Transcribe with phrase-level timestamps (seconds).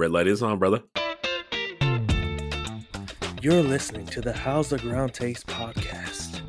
[0.00, 0.80] Red light is on, brother.
[3.42, 6.40] You're listening to the How's the Ground Taste podcast,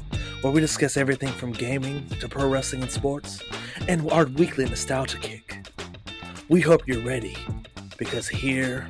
[0.44, 3.42] where we discuss everything from gaming to pro wrestling and sports,
[3.88, 5.68] and our weekly nostalgia kick.
[6.48, 7.36] We hope you're ready,
[7.98, 8.88] because here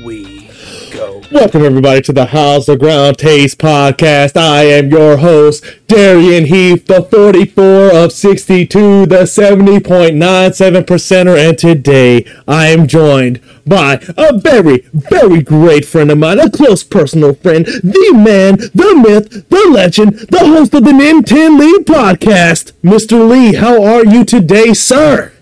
[0.00, 0.50] we
[0.92, 1.22] go.
[1.30, 4.36] Welcome everybody to the How's the Ground Taste podcast.
[4.36, 12.24] I am your host, Darian Heath, the 44 of 62, the 70.97 percenter, and today
[12.46, 17.66] I am joined by a very, very great friend of mine, a close personal friend,
[17.66, 23.28] the man, the myth, the legend, the host of the Nintendo Lee podcast, Mr.
[23.28, 23.54] Lee.
[23.54, 25.32] How are you today, sir?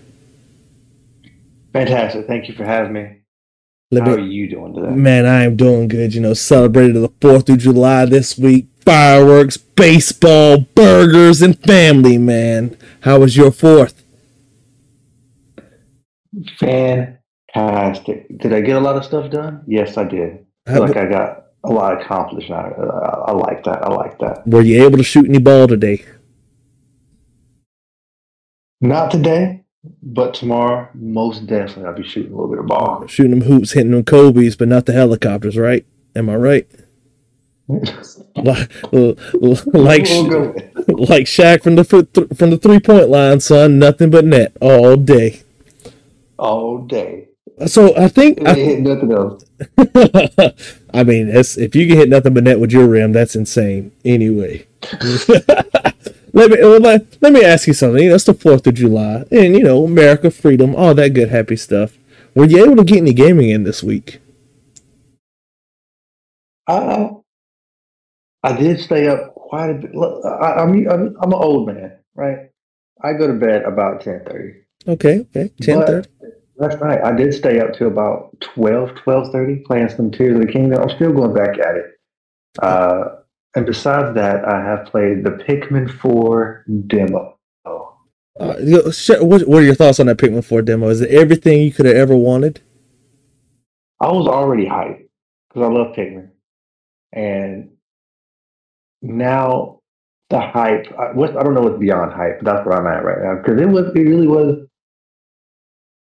[1.73, 2.27] Fantastic.
[2.27, 3.20] Thank you for having me.
[3.93, 4.89] How are you doing today?
[4.89, 6.13] Man, I am doing good.
[6.13, 8.67] You know, celebrated the 4th of July this week.
[8.85, 12.77] Fireworks, baseball, burgers, and family, man.
[13.01, 13.95] How was your 4th?
[16.57, 18.37] Fantastic.
[18.39, 19.63] Did I get a lot of stuff done?
[19.67, 20.45] Yes, I did.
[20.65, 22.49] I feel like I got a lot accomplished.
[22.49, 23.83] I, I, I like that.
[23.83, 24.47] I like that.
[24.47, 26.05] Were you able to shoot any ball today?
[28.79, 29.60] Not today,
[30.03, 33.07] but tomorrow, most definitely, I'll be shooting a little bit of ball.
[33.07, 35.85] Shooting them hoops, hitting them Kobe's, but not the helicopters, right?
[36.15, 36.67] Am I right?
[38.35, 38.71] Like,
[39.73, 40.57] like, We'll go with
[40.89, 40.99] it.
[41.09, 43.79] like Shaq from the fr- from the three point line, son.
[43.79, 45.41] Nothing but net all day.
[46.37, 47.29] all day.
[47.67, 49.43] So I think I, hit nothing else.
[50.93, 53.91] I mean, if you can hit nothing but net with your rim, that's insane.
[54.05, 54.67] Anyway,
[56.33, 58.09] let me let, let me ask you something.
[58.09, 61.97] That's the Fourth of July, and you know, America, freedom, all that good, happy stuff.
[62.35, 64.19] Were you able to get any gaming in this week?
[66.67, 67.09] I,
[68.43, 69.93] I did stay up quite a bit.
[69.93, 72.49] Look, I, I'm, I'm I'm an old man, right?
[73.01, 74.61] I go to bed about ten thirty.
[74.87, 76.09] Okay, okay, ten thirty.
[76.55, 80.51] Last night I did stay up to about 12, 12.30 playing some Tears of the
[80.51, 80.79] Kingdom.
[80.79, 81.85] I'm still going back at it.
[82.61, 83.20] Uh,
[83.55, 87.37] and besides that, I have played the Pikmin 4 demo.
[87.65, 87.93] Oh,
[88.39, 90.87] Uh, you know, sh- what, what are your thoughts on that Pikmin Four demo?
[90.89, 92.61] Is it everything you could have ever wanted?
[93.99, 95.07] I was already hyped
[95.49, 96.29] because I love Pikmin.
[97.13, 97.71] And
[99.01, 99.81] now
[100.29, 103.03] the hype, I, what, I don't know what's beyond hype, but that's where I'm at
[103.03, 103.41] right now.
[103.43, 104.65] Because it was, it really was,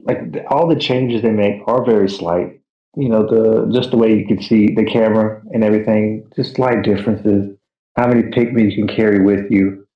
[0.04, 2.61] like all the changes they make are very slight.
[2.96, 6.84] You know, the just the way you can see the camera and everything, just slight
[6.84, 7.56] differences.
[7.96, 9.88] How many Pikmin you can carry with you.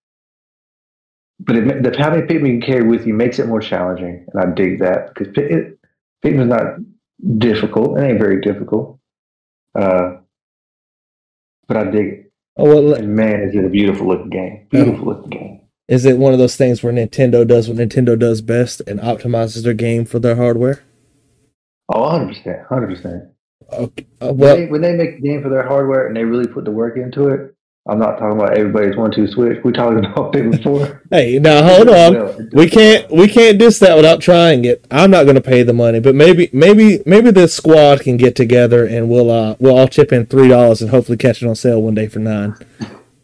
[1.40, 4.26] But it, the how many Pikmin you can carry with you makes it more challenging,
[4.32, 5.78] and I dig that because it,
[6.24, 6.78] Pikmin's not
[7.38, 7.98] difficult.
[7.98, 9.00] It ain't very difficult.
[9.78, 10.18] Uh,
[11.68, 12.32] but I dig it.
[12.58, 14.68] Oh well, And man, is it a beautiful looking game.
[14.72, 15.62] Beautiful looking game.
[15.90, 19.64] is it one of those things where Nintendo does what Nintendo does best and optimizes
[19.64, 20.82] their game for their hardware?
[21.90, 22.68] Oh, 100%.
[22.68, 23.30] 100%.
[23.74, 26.48] Okay, uh, When, they, when they make a game for their hardware and they really
[26.48, 27.56] put the work into it,
[27.88, 29.60] I'm not talking about everybody's 1-2-Switch.
[29.64, 31.04] We're talking about Pikmin 4.
[31.12, 32.50] hey, now hold on.
[32.54, 34.86] We can't we can't diss that without trying it.
[34.90, 38.36] I'm not going to pay the money, but maybe maybe maybe this squad can get
[38.36, 41.54] together and we'll uh we'll all chip in three dollars and hopefully catch it on
[41.56, 42.56] sale one day for nine.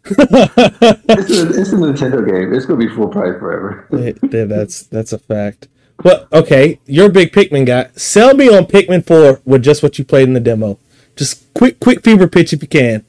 [0.06, 2.54] It's a, it's a Nintendo game.
[2.54, 3.88] It's going to be full price forever.
[4.32, 5.68] Yeah, that's that's a fact.
[6.04, 7.90] Well, okay, you're a big Pikmin guy.
[7.96, 10.80] Sell me on Pikmin Four with just what you played in the demo.
[11.16, 13.06] Just quick quick fever pitch if you can.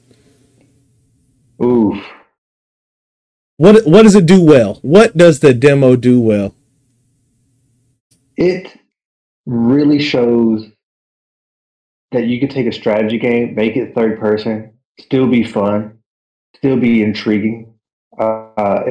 [1.63, 2.03] Oof.
[3.57, 4.79] What what does it do well?
[4.81, 6.53] What does the demo do well?
[8.35, 8.77] It
[9.45, 10.67] really shows
[12.11, 15.99] that you could take a strategy game, make it third person, still be fun,
[16.55, 17.73] still be intriguing.
[18.17, 18.83] Uh,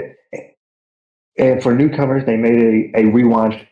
[1.38, 3.66] and for newcomers, they made a, a rewind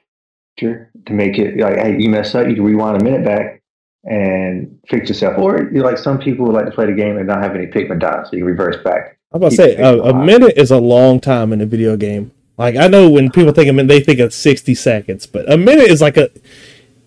[0.61, 3.63] feature to make it like, hey, you mess up, you can rewind a minute back
[4.05, 5.39] and fix yourself.
[5.39, 7.55] Or you know, like some people would like to play the game and not have
[7.55, 9.19] any Pikmin die, so you can reverse back.
[9.33, 12.33] I'm about to say a, a minute is a long time in a video game.
[12.59, 15.57] Like I know when people think of minute, they think of 60 seconds, but a
[15.57, 16.31] minute is like a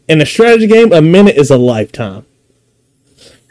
[0.08, 0.92] in a strategy game.
[0.92, 2.26] A minute is a lifetime.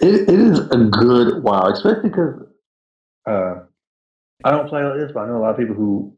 [0.00, 2.42] It, it is a good while especially because
[3.28, 3.54] uh,
[4.44, 6.12] I don't play like this, but I know a lot of people who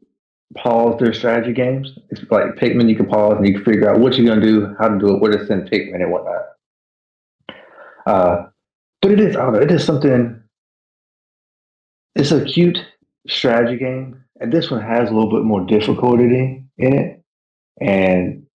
[0.55, 1.97] pause their strategy games.
[2.09, 4.75] It's like Pikmin, you can pause and you can figure out what you're gonna do,
[4.79, 6.41] how to do it, where to send Pikmin and whatnot.
[8.05, 8.45] Uh,
[9.01, 10.41] but it is, I don't know, it is something.
[12.15, 12.79] It's a cute
[13.27, 17.21] strategy game, and this one has a little bit more difficulty in it,
[17.81, 18.45] and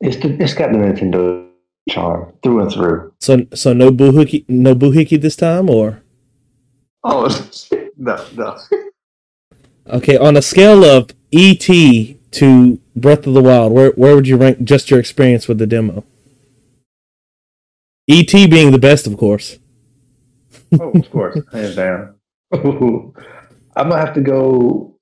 [0.00, 1.48] it's the, it's got the Nintendo
[1.88, 3.12] charm through and through.
[3.20, 6.02] So so no boohickey no boohickey this time or
[7.04, 7.28] Oh
[7.96, 8.58] no, no.
[9.88, 11.60] Okay on a scale of ET
[12.32, 15.66] to Breath of the Wild, where where would you rank just your experience with the
[15.66, 16.04] demo?
[18.08, 19.58] ET being the best, of course.
[20.80, 22.14] Oh, of course, hands down.
[22.52, 24.96] I'm gonna have to go.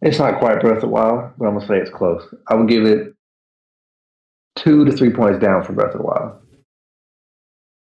[0.00, 2.22] It's not quite Breath of the Wild, but I'm gonna say it's close.
[2.48, 3.14] I would give it
[4.56, 6.38] two to three points down for Breath of the Wild.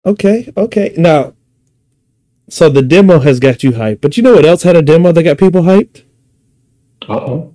[0.06, 0.94] Okay, okay.
[0.96, 1.34] Now,
[2.49, 5.12] so the demo has got you hyped, but you know what else had a demo
[5.12, 6.02] that got people hyped?
[7.08, 7.55] Uh oh.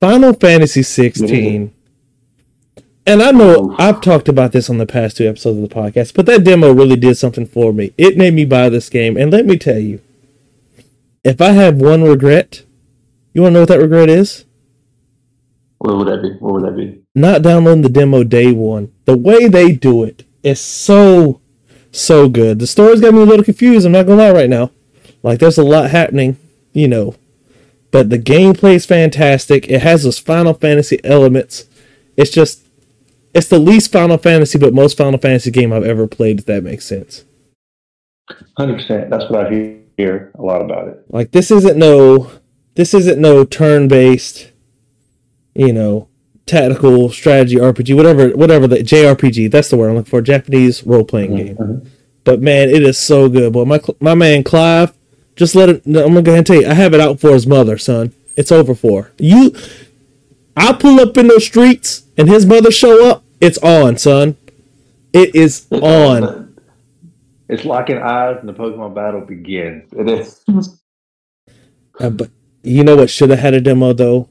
[0.00, 1.72] Final Fantasy 16.
[3.06, 3.76] And I know Oof.
[3.78, 6.72] I've talked about this on the past two episodes of the podcast, but that demo
[6.72, 7.92] really did something for me.
[7.98, 10.00] It made me buy this game, and let me tell you,
[11.24, 12.64] if I have one regret,
[13.32, 14.44] you want to know what that regret is?
[15.78, 16.30] What would that be?
[16.38, 17.02] What would that be?
[17.14, 18.92] Not downloading the demo day one.
[19.04, 21.40] The way they do it is so,
[21.92, 22.58] so good.
[22.58, 23.86] The story's got me a little confused.
[23.86, 24.70] I'm not gonna lie right now.
[25.22, 26.36] Like there's a lot happening,
[26.72, 27.14] you know,
[27.90, 29.68] but the gameplay's fantastic.
[29.68, 31.66] It has those Final Fantasy elements.
[32.16, 32.66] It's just,
[33.34, 36.40] it's the least Final Fantasy, but most Final Fantasy game I've ever played.
[36.40, 37.24] If that makes sense.
[38.56, 39.10] Hundred percent.
[39.10, 41.04] That's what I hear a lot about it.
[41.08, 42.30] Like this isn't no,
[42.74, 44.50] this isn't no turn-based,
[45.54, 46.08] you know,
[46.46, 49.50] tactical strategy RPG, whatever, whatever the JRPG.
[49.50, 50.20] That's the word I'm looking for.
[50.22, 51.56] Japanese role-playing game.
[51.56, 51.86] Mhm.
[52.24, 53.52] But man, it is so good.
[53.52, 54.92] Boy, my my man Clive,
[55.36, 55.82] just let it.
[55.86, 58.12] I'm gonna go ahead and tell you, I have it out for his mother, son.
[58.36, 59.12] It's over for her.
[59.18, 59.54] you.
[60.56, 63.24] I pull up in those streets and his mother show up.
[63.40, 64.36] It's on, son.
[65.12, 66.54] It is on.
[67.48, 69.84] It's locking eyes and the Pokemon battle begins.
[69.96, 70.40] It is.
[71.98, 72.30] Uh, but
[72.62, 74.28] you know what should have had a demo though?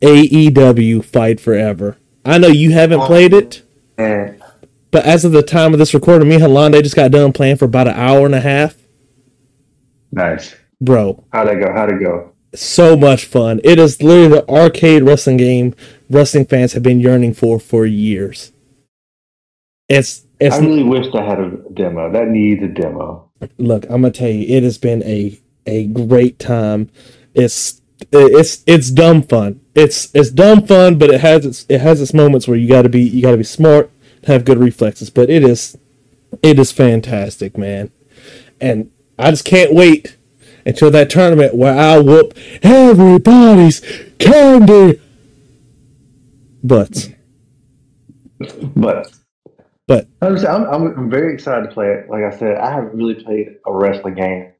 [0.00, 1.96] AEW Fight Forever.
[2.24, 3.62] I know you haven't played it,
[3.96, 7.56] but as of the time of this recording, me and Halande just got done playing
[7.56, 8.76] for about an hour and a half.
[10.12, 10.54] nice.
[10.80, 11.72] Bro, How'd it go?
[11.72, 12.32] How'd it go?
[12.54, 13.60] so much fun.
[13.64, 15.74] It is literally the arcade wrestling game
[16.08, 18.52] wrestling fans have been yearning for for years.
[19.88, 22.12] It's it's I really wished I had a demo.
[22.12, 23.28] That needs a demo.
[23.58, 25.36] look, I'm gonna tell you, it has been a
[25.66, 26.90] a great time.
[27.34, 29.60] It's it's it's dumb fun.
[29.74, 32.88] It's it's dumb fun, but it has its it has its moments where you gotta
[32.88, 33.90] be you gotta be smart,
[34.24, 35.10] have good reflexes.
[35.10, 35.76] But it is
[36.42, 37.90] it is fantastic, man.
[38.60, 40.16] And I just can't wait
[40.66, 43.80] until that tournament where I whoop everybody's
[44.18, 45.00] candy
[46.62, 47.08] butts.
[48.76, 49.10] But
[49.86, 52.10] But I'm, just- I'm, I'm I'm very excited to play it.
[52.10, 54.52] Like I said, I haven't really played a wrestling game.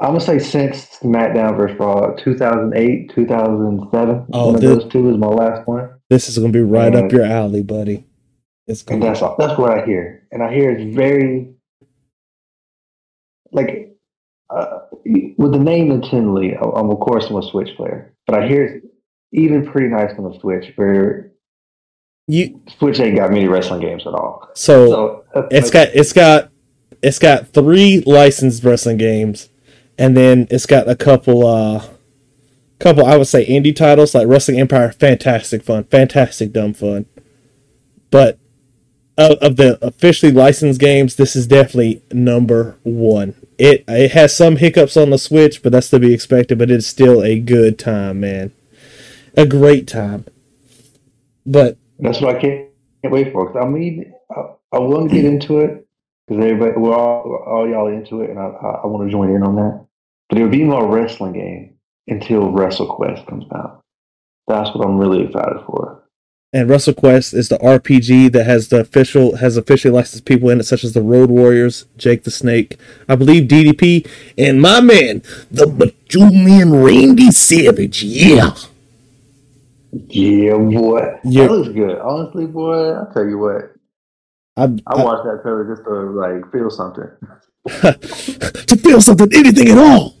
[0.00, 1.78] I'm gonna say since SmackDown vs.
[1.78, 4.26] Raw, 2008, 2007.
[4.32, 4.80] Oh, one of dude.
[4.80, 8.04] those two was my last one, this is gonna be right up your alley, buddy.
[8.68, 10.26] It's and gonna that's that's what I hear.
[10.30, 11.50] And I hear it's very
[13.50, 13.96] like
[14.50, 16.78] uh, with the name Nintendo.
[16.78, 18.86] I'm of course I'm a Switch player, but I hear it's
[19.32, 20.72] even pretty nice on the Switch.
[20.76, 21.32] Where
[22.26, 24.48] you Switch ain't got many wrestling games at all.
[24.54, 26.50] so So that's- it's got it's got
[27.02, 29.48] it's got three licensed wrestling games
[29.98, 31.84] and then it's got a couple uh
[32.78, 37.06] couple i would say indie titles like wrestling empire fantastic fun fantastic dumb fun
[38.10, 38.38] but
[39.18, 44.56] of, of the officially licensed games this is definitely number one it it has some
[44.56, 48.20] hiccups on the switch but that's to be expected but it's still a good time
[48.20, 48.52] man
[49.36, 50.24] a great time
[51.46, 52.68] but That's what I can't,
[53.02, 53.60] can't wait for.
[53.60, 54.40] I mean, I,
[54.72, 55.86] I want to get into it
[56.28, 59.30] because everybody, we're all, all y'all into it, and I, I, I want to join
[59.30, 59.87] in on that.
[60.28, 61.74] But it would be more wrestling game
[62.06, 63.80] until WrestleQuest comes out.
[64.46, 66.02] That's what I'm really excited for.
[66.52, 70.64] and WrestleQuest is the RPG that has the official has officially licensed people in it,
[70.64, 74.08] such as the Road Warriors, Jake the Snake, I believe DDP,
[74.38, 78.02] and my man, the Bajulian Randy Savage.
[78.02, 78.54] Yeah,
[79.92, 81.20] Yeah, boy.
[81.24, 81.44] Yeah.
[81.48, 81.98] That looks good.
[81.98, 83.72] Honestly, boy, I'll tell you what.
[84.56, 87.08] I, I watched that trailer just to like feel something.
[87.68, 90.17] to feel something, anything at all.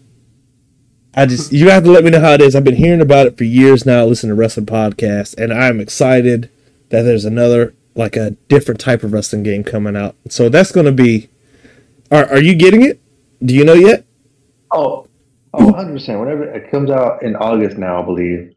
[1.18, 2.54] I just you have to let me know how it is.
[2.54, 6.48] I've been hearing about it for years now, listening to wrestling podcasts, and I'm excited
[6.90, 10.14] that there's another like a different type of wrestling game coming out.
[10.28, 11.28] So that's going to be.
[12.12, 13.00] Are Are you getting it?
[13.44, 14.06] Do you know yet?
[14.70, 15.08] Oh,
[15.54, 16.20] oh, 100%.
[16.20, 18.54] Whenever it comes out in August now, I believe.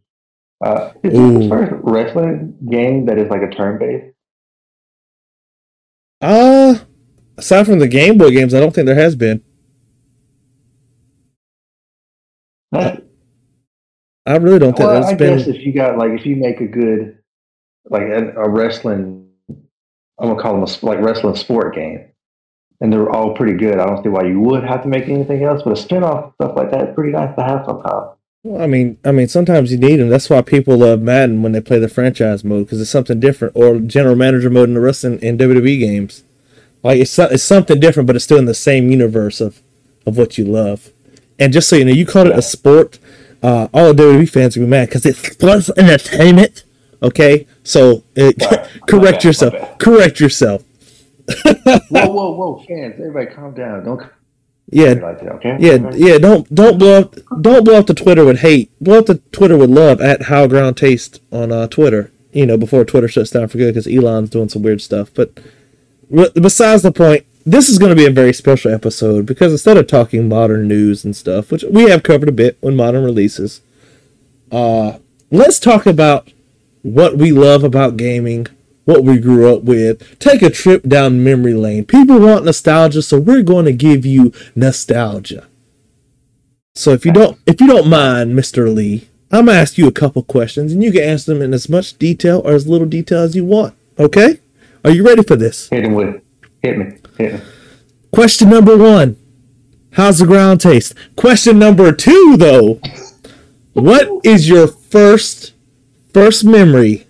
[0.64, 1.40] Uh, it's Ooh.
[1.40, 4.16] the first wrestling game that is like a turn based.
[6.22, 6.76] Uh
[7.38, 9.44] aside from the Game Boy games, I don't think there has been.
[12.72, 13.02] That's
[14.26, 15.38] I really don't think Well, there's I been.
[15.38, 17.18] guess if you got like if you make a good
[17.90, 22.06] like a, a wrestling, I'm gonna call them a, like wrestling sport game,
[22.80, 23.80] and they're all pretty good.
[23.80, 25.64] I don't see why you would have to make anything else.
[25.64, 28.18] But a spin-off stuff like that is pretty nice to have sometimes.
[28.44, 30.10] Well, I mean, I mean, sometimes you need them.
[30.10, 33.56] That's why people love Madden when they play the franchise mode because it's something different,
[33.56, 36.24] or general manager mode in the wrestling in WWE games.
[36.84, 39.62] Like it's it's something different, but it's still in the same universe of
[40.06, 40.92] of what you love.
[41.42, 43.00] And just so you know, you called it a sport.
[43.44, 46.64] Uh, all the WWE fans will be mad because it's sports entertainment.
[47.04, 49.78] Okay, so uh, My correct bad, yourself.
[49.80, 50.64] Correct yourself.
[51.46, 52.96] Whoa, whoa, whoa, fans!
[53.00, 53.84] Everybody, calm down.
[53.84, 54.02] Don't
[54.68, 55.58] Yeah, like that, okay?
[55.60, 55.98] Yeah, Okay?
[55.98, 56.18] yeah.
[56.20, 58.70] Don't don't blow up don't blow up the Twitter with hate.
[58.80, 62.12] Blow up the Twitter with love at How Ground Taste on uh, Twitter.
[62.32, 65.10] You know, before Twitter shuts down for good because Elon's doing some weird stuff.
[65.14, 65.40] But
[66.34, 69.88] besides the point, this is going to be a very special episode because instead of
[69.88, 73.62] talking modern news and stuff, which we have covered a bit when modern releases,
[74.52, 74.98] uh,
[75.32, 76.32] let's talk about
[76.82, 78.48] what we love about gaming,
[78.86, 80.20] what we grew up with.
[80.20, 81.86] Take a trip down memory lane.
[81.86, 85.48] People want nostalgia, so we're going to give you nostalgia.
[86.74, 88.74] So if you don't if you don't mind, Mr.
[88.74, 91.68] Lee, I'm gonna ask you a couple questions and you can answer them in as
[91.68, 93.76] much detail or as little detail as you want.
[94.00, 94.40] Okay?
[94.86, 95.70] Are you ready for this?
[95.70, 96.22] Hit him with,
[96.64, 97.40] hit me, me.
[98.12, 99.18] Question number one.
[99.94, 100.94] How's the ground taste?
[101.16, 102.80] Question number two though.
[103.74, 105.54] What is your first
[106.14, 107.08] first memory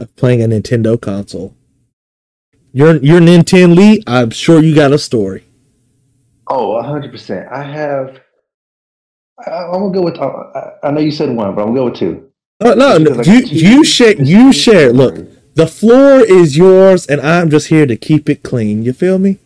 [0.00, 1.54] of playing a Nintendo console?
[2.72, 5.44] You're you're Nintendo Lee, I'm sure you got a story.
[6.48, 7.48] Oh, hundred percent.
[7.50, 8.20] I have.
[9.46, 10.18] I, I'm gonna go with.
[10.18, 12.30] Uh, I, I know you said one, but I'm gonna go with two.
[12.60, 14.92] Oh no, no you you share you share.
[14.92, 15.33] Look.
[15.54, 18.82] The floor is yours, and I'm just here to keep it clean.
[18.82, 19.38] You feel me?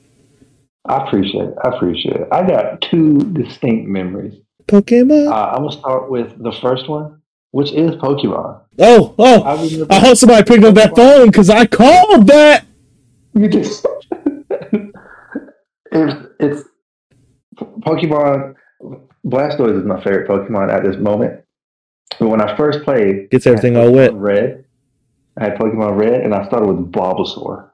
[0.86, 1.54] I appreciate it.
[1.62, 2.28] I appreciate it.
[2.32, 4.34] I got two distinct memories.
[4.66, 5.28] Pokemon.
[5.28, 8.62] Uh, I'm gonna start with the first one, which is Pokemon.
[8.78, 9.42] oh, oh!
[9.42, 9.96] I.
[9.96, 12.64] I hope somebody picked up that phone because I called that.
[13.34, 13.86] You just.
[15.92, 16.68] it's, it's
[17.56, 18.54] Pokemon.
[19.26, 21.44] Blastoise is my favorite Pokemon at this moment.
[22.18, 24.14] But when I first played, Gets everything all wet.
[24.14, 24.64] Red.
[25.38, 27.70] I had Pokemon Red, and I started with Bulbasaur.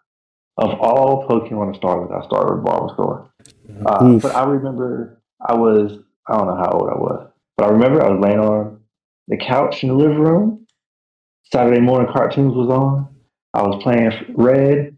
[0.56, 3.28] Of all Pokemon to start with, I started with Bulbasaur.
[3.86, 7.70] Uh, but I remember I was, I don't know how old I was, but I
[7.70, 8.80] remember I was laying on
[9.28, 10.66] the couch in the living room.
[11.52, 13.08] Saturday morning cartoons was on.
[13.52, 14.96] I was playing Red,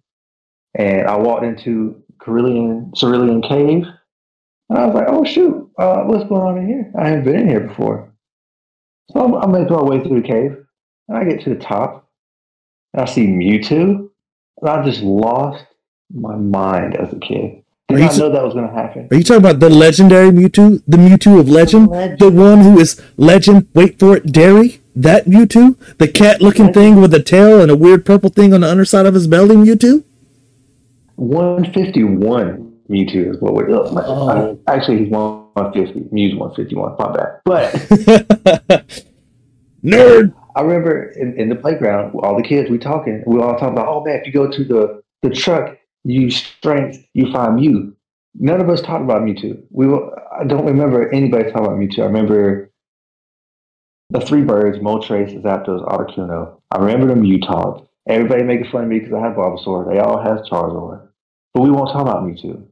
[0.75, 3.85] and I walked into Cerulean, Cerulean Cave.
[4.69, 6.93] And I was like, oh, shoot, uh, what's going on in here?
[6.99, 8.13] I haven't been in here before.
[9.13, 10.57] So I'm making my way through the cave,
[11.09, 12.06] and I get to the top,
[12.97, 14.09] and I see Mewtwo,
[14.61, 15.65] and I just lost
[16.13, 17.63] my mind as a kid.
[17.89, 19.07] Did not know that was going to happen.
[19.13, 20.83] Are you talking about the legendary Mewtwo?
[20.89, 21.89] The Mewtwo of legend?
[21.89, 22.19] Legend.
[22.19, 24.81] The one who is legend, wait for it, Dairy?
[24.97, 25.77] That Mewtwo?
[25.99, 29.07] The cat looking thing with a tail and a weird purple thing on the underside
[29.07, 30.03] of his belly Mewtwo?
[31.17, 33.71] 151 Mewtwo is what we're.
[33.71, 34.59] Oh.
[34.67, 36.09] Actually, he's 150.
[36.11, 36.97] Mew's 151.
[36.99, 37.41] My bad.
[37.45, 37.73] But
[39.85, 40.35] Nerd!
[40.57, 43.89] I remember in, in the playground, all the kids, we talking, we all talking about,
[43.89, 47.95] oh man, if you go to the, the truck, you strength, you find Mew.
[48.39, 49.63] None of us talked about Mewtwo.
[49.71, 52.01] We were, I don't remember anybody talking about Mewtwo.
[52.01, 52.71] I remember
[54.11, 56.61] the three birds, Moltres, Zapdos, Articuno.
[56.71, 57.89] I remember the Mew talk.
[58.09, 59.93] Everybody making fun of me because I have Bulbasaur.
[59.93, 61.09] They all have Charizard.
[61.53, 62.67] But we won't talk about Mewtwo.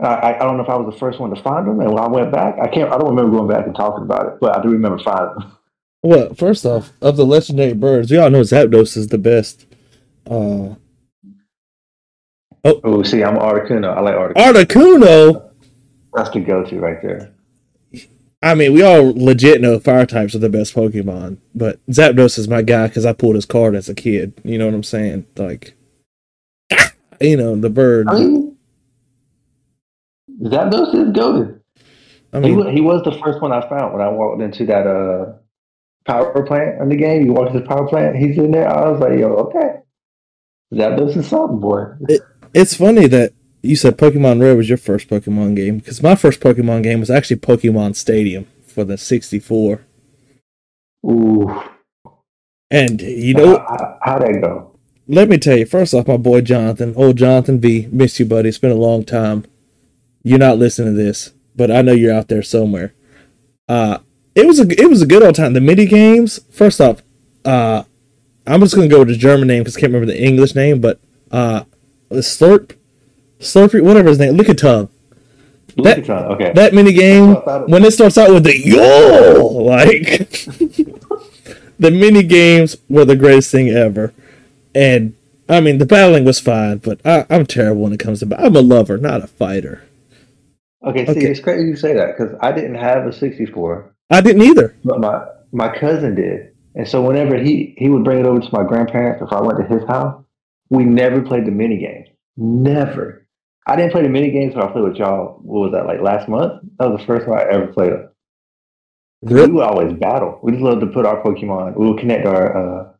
[0.00, 2.02] I, I don't know if I was the first one to find them, and when
[2.02, 2.90] I went back, I can't.
[2.90, 5.56] I don't remember going back and talking about it, but I do remember finding them.
[6.02, 9.66] Well, first off, of the legendary birds, we all know Zapdos is the best.
[10.26, 10.74] Uh,
[12.62, 13.96] Oh, see, I'm Articuno.
[13.96, 14.34] I like Articuno.
[14.66, 15.50] Articuno!
[16.12, 17.32] That's the go-to right there.
[18.42, 22.48] I mean, we all legit know fire types are the best Pokemon, but Zapdos is
[22.48, 24.34] my guy because I pulled his card as a kid.
[24.44, 25.26] You know what I'm saying?
[25.36, 25.74] Like,
[27.20, 28.08] you know, the bird.
[28.08, 28.56] I mean,
[30.42, 31.60] Zapdos is goaded.
[32.32, 34.86] I mean, wa- he was the first one I found when I walked into that
[34.86, 35.32] uh,
[36.06, 37.24] power plant in the game.
[37.26, 38.68] You walked to the power plant, he's in there.
[38.68, 39.80] I was like, yo, okay.
[40.72, 41.86] Zapdos is something, boy.
[42.54, 46.40] it's funny that you said Pokemon Red was your first Pokemon game because my first
[46.40, 49.80] Pokemon game was actually Pokemon Stadium for the 64.
[51.06, 51.62] Ooh.
[52.70, 54.70] And you know, how, how, how'd that go?
[55.10, 58.48] let me tell you, first off, my boy Jonathan, old Jonathan V, miss you, buddy.
[58.48, 59.44] It's been a long time.
[60.22, 62.94] You're not listening to this, but I know you're out there somewhere.
[63.68, 63.98] Uh,
[64.34, 65.52] it was a it was a good old time.
[65.52, 66.40] The mini games.
[66.50, 67.02] First off,
[67.44, 67.84] uh,
[68.46, 70.80] I'm just gonna go with the German name because I can't remember the English name,
[70.80, 71.64] but uh,
[72.10, 72.74] Slurp,
[73.38, 74.88] Slurpy, whatever his name, Lickitung.
[75.76, 76.52] That- Look okay.
[76.54, 77.34] That mini game
[77.68, 80.28] when it starts out with the yo, like
[81.78, 84.12] the mini games were the greatest thing ever.
[84.74, 85.14] And
[85.48, 88.36] I mean, the battling was fine, but I, I'm terrible when it comes to.
[88.44, 89.82] I'm a lover, not a fighter.
[90.84, 91.26] Okay, see, Okay.
[91.26, 94.76] it's crazy you say that because I didn't have a 64, I didn't either.
[94.84, 98.48] but my my cousin did, and so whenever he he would bring it over to
[98.52, 100.22] my grandparents, if I went to his house,
[100.68, 102.04] we never played the mini game.
[102.36, 103.26] Never.
[103.66, 105.38] I didn't play the mini games, but I played with y'all.
[105.42, 106.62] What was that like last month?
[106.78, 108.08] That was the first time I ever played them.
[109.22, 110.40] We would always battle.
[110.42, 111.76] We just loved to put our Pokemon.
[111.76, 112.56] We would connect our.
[112.56, 112.92] uh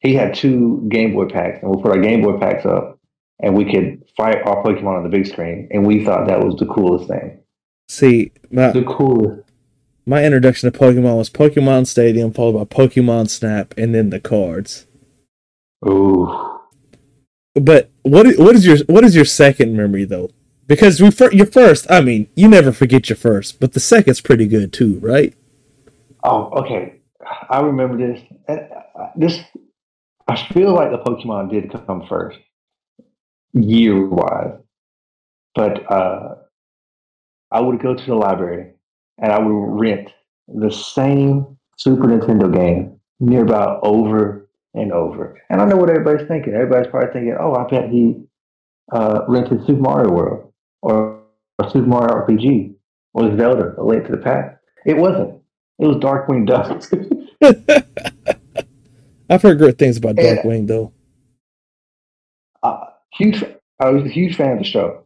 [0.00, 2.98] He had two Game Boy packs, and we'll put our Game Boy packs up,
[3.40, 5.68] and we could fight our Pokemon on the big screen.
[5.70, 7.40] And we thought that was the coolest thing.
[7.88, 9.45] See, my The coolest.
[10.06, 14.86] My introduction to Pokemon was Pokemon Stadium, followed by Pokemon Snap, and then the cards.
[15.86, 16.60] Ooh.
[17.54, 20.30] But what what is your what is your second memory though?
[20.66, 24.20] Because we fir- your first, I mean, you never forget your first, but the second's
[24.20, 25.34] pretty good too, right?
[26.24, 27.00] Oh, okay.
[27.48, 28.20] I remember this.
[28.48, 28.60] And
[28.98, 29.38] uh, this,
[30.28, 32.38] I feel like the Pokemon did come first,
[33.52, 34.58] year wise.
[35.54, 36.34] But uh,
[37.50, 38.75] I would go to the library
[39.18, 40.12] and I would rent
[40.48, 45.40] the same Super Nintendo game nearby over and over.
[45.50, 46.54] And I know what everybody's thinking.
[46.54, 48.22] Everybody's probably thinking, "Oh, I bet he
[48.92, 51.22] uh, rented Super Mario World or,
[51.58, 52.74] or Super Mario RPG
[53.14, 55.40] or Zelda: A Link to the Past." It wasn't.
[55.78, 56.82] It was Darkwing Duck.
[59.28, 60.16] I've heard great things about.
[60.16, 60.92] Darkwing though.
[62.62, 63.42] uh, huge.
[63.80, 65.05] I was a huge fan of the show.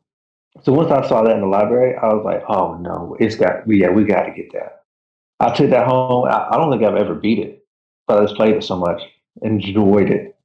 [0.63, 3.63] So once I saw that in the library, I was like, "Oh no, it's got.
[3.67, 4.83] Yeah, we got to get that."
[5.39, 6.27] I took that home.
[6.27, 7.65] I, I don't think I've ever beat it,
[8.07, 9.01] but I just played it so much,
[9.43, 10.37] enjoyed it.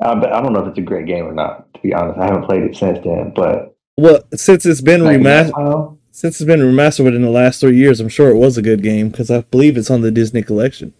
[0.00, 1.72] I, I don't know if it's a great game or not.
[1.74, 3.32] To be honest, I haven't played it since then.
[3.34, 7.76] But Well, since it's been like, remastered, since it's been remastered within the last three
[7.76, 10.42] years, I'm sure it was a good game because I believe it's on the Disney
[10.42, 10.94] collection.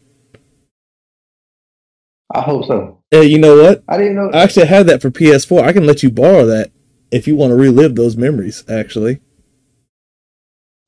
[2.32, 3.02] I hope so.
[3.12, 3.82] Uh, you know what?
[3.88, 4.30] I didn't know.
[4.32, 5.62] I actually have that for PS4.
[5.62, 6.70] I can let you borrow that
[7.10, 8.64] if you want to relive those memories.
[8.68, 9.20] Actually,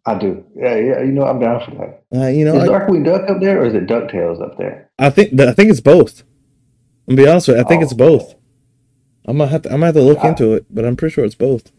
[0.04, 0.44] I do.
[0.56, 0.98] Yeah, yeah.
[1.02, 2.18] You know, I'm down for that.
[2.24, 4.90] uh, you know, Is I, Darkwing Duck up there, or is it Ducktales up there?
[4.98, 6.24] I think I think it's both.
[7.08, 7.62] I'm be honest with you.
[7.64, 7.84] I think Oh.
[7.84, 8.34] it's both.
[9.26, 9.68] I'm gonna have to.
[9.68, 10.30] I'm gonna have to look Yeah.
[10.30, 11.70] into it, but I'm pretty sure it's both.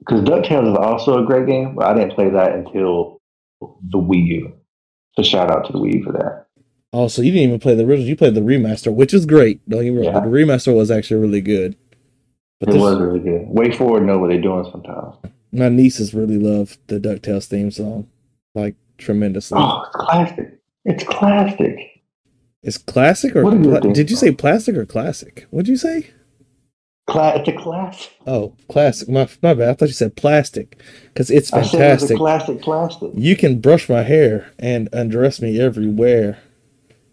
[0.00, 3.20] Because Ducktales is also a great game, but I didn't play that until
[3.60, 4.52] the Wii U.
[5.16, 6.46] So shout out to the Wii U for that.
[6.92, 8.08] Also, you didn't even play the original.
[8.08, 9.60] You played the remaster, which is great.
[9.68, 10.14] Don't get me wrong.
[10.14, 10.20] Yeah.
[10.20, 11.76] The remaster was actually really good.
[12.60, 13.46] But It was really good.
[13.48, 15.16] WayForward know what they're doing sometimes.
[15.52, 18.06] my nieces really love the Ducktales theme song,
[18.54, 19.58] like tremendously.
[19.60, 20.60] Oh, it's classic.
[20.84, 21.86] It's classic.
[22.62, 25.46] It's classic or pla- did you say plastic or classic?
[25.50, 26.10] What'd you say?
[27.06, 28.12] Cla- it's a classic.
[28.26, 29.08] Oh, classic.
[29.08, 29.70] My, my bad.
[29.70, 32.16] I thought you said plastic because it's I said it's a fantastic.
[32.18, 33.10] classic plastic.
[33.14, 36.38] You can brush my hair and undress me everywhere.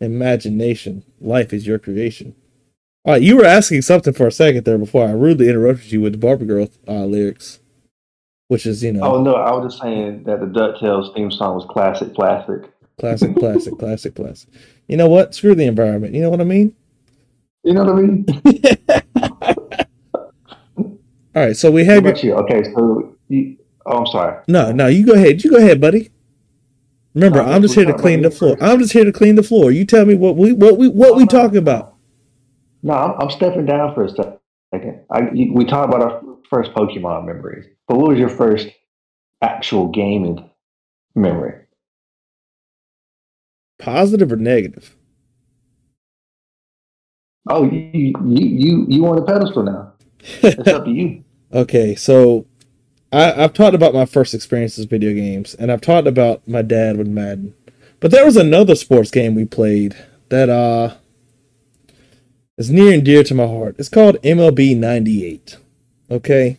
[0.02, 1.04] Imagination.
[1.22, 2.36] Life is your creation.
[3.08, 6.02] All right, you were asking something for a second there before I rudely interrupted you
[6.02, 7.62] with the Barbie Girl uh, lyrics,
[8.50, 11.56] which is, you know, Oh no, I was just saying that the DuckTales theme song
[11.56, 14.50] was classic classic, classic, classic, classic, classic.
[14.90, 15.34] You know what?
[15.34, 16.16] Screw the environment.
[16.16, 16.76] You know what I mean?
[17.64, 18.26] You know what I mean?
[21.34, 22.34] All right, so we What have your, you?
[22.44, 24.44] Okay, so you, oh, I'm sorry.
[24.50, 24.88] no, no.
[24.88, 25.44] You go ahead.
[25.46, 26.12] You go ahead, buddy.
[27.14, 28.58] Remember, No, I'm just here to clean the floor.
[28.62, 29.72] I'm just here to clean the floor.
[29.72, 31.97] You tell me what we what we what we talking about.
[32.84, 35.02] No, I'm, I'm stepping down for a second.
[35.10, 38.68] I, we talked about our first Pokemon memories, but what was your first
[39.42, 40.50] actual gaming
[41.16, 41.66] memory?
[43.80, 44.96] Positive or negative?
[47.50, 48.14] Oh, you you
[48.46, 49.94] you you on a pedestal now.
[50.20, 51.24] It's up to you.
[51.54, 52.46] Okay, so
[53.14, 56.62] I, I've talked about my first experiences with video games, and I've talked about my
[56.62, 57.54] dad with Madden.
[58.02, 59.96] But there was another sports game we played
[60.28, 60.96] that uh
[62.58, 63.76] is near and dear to my heart.
[63.78, 65.58] It's called MLB 98.
[66.10, 66.58] Okay?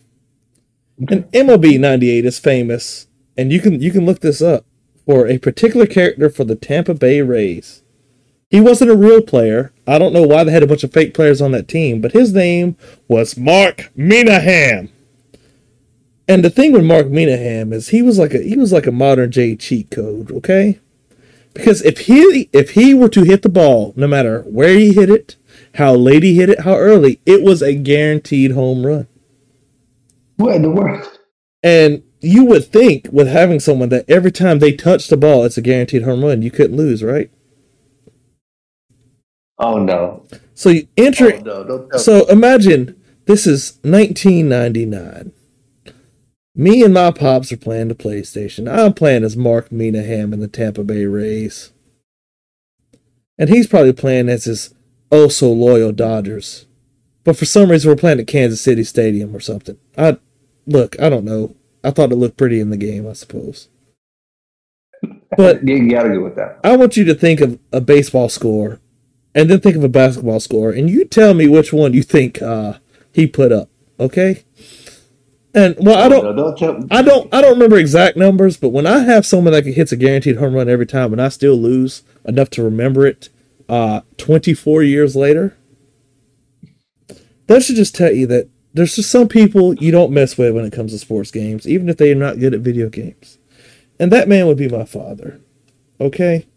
[0.97, 3.07] And MLB 98 is famous,
[3.37, 4.65] and you can you can look this up
[5.05, 7.83] for a particular character for the Tampa Bay Rays.
[8.49, 9.71] He wasn't a real player.
[9.87, 12.11] I don't know why they had a bunch of fake players on that team, but
[12.11, 12.75] his name
[13.07, 14.89] was Mark Minahan.
[16.27, 18.91] And the thing with Mark Minahan is he was like a he was like a
[18.91, 20.79] modern day cheat code, okay?
[21.53, 25.09] Because if he if he were to hit the ball, no matter where he hit
[25.09, 25.37] it,
[25.79, 29.07] how late he hit it, how early, it was a guaranteed home run.
[30.35, 31.19] What in the world?
[31.63, 35.57] And you would think with having someone that every time they touch the ball, it's
[35.57, 37.31] a guaranteed home run, you couldn't lose, right?
[39.57, 40.25] Oh no!
[40.53, 41.63] So you enter Oh, no!
[41.63, 45.31] Don't tell So imagine this is 1999.
[46.55, 48.69] Me and my pops are playing the PlayStation.
[48.69, 51.71] I'm playing as Mark Minahan in the Tampa Bay Rays.
[53.37, 54.73] And he's probably playing as his
[55.11, 56.65] oh so loyal Dodgers.
[57.23, 59.77] But for some reason we're playing at Kansas City Stadium or something.
[59.97, 60.17] I
[60.65, 61.55] look, I don't know.
[61.83, 63.69] I thought it looked pretty in the game, I suppose.
[65.37, 66.59] But you gotta go with that.
[66.63, 68.79] I want you to think of a baseball score
[69.35, 72.41] and then think of a basketball score and you tell me which one you think
[72.41, 72.79] uh,
[73.13, 73.69] he put up,
[73.99, 74.43] okay?
[75.53, 76.93] And well, I don't No, don't.
[76.93, 79.97] I don't I don't remember exact numbers, but when I have someone that hits a
[79.97, 83.29] guaranteed home run every time and I still lose enough to remember it
[83.69, 85.55] uh 24 years later,
[87.47, 90.65] that should just tell you that there's just some people you don't mess with when
[90.65, 93.37] it comes to sports games, even if they're not good at video games.
[93.99, 95.41] And that man would be my father.
[95.99, 96.47] Okay?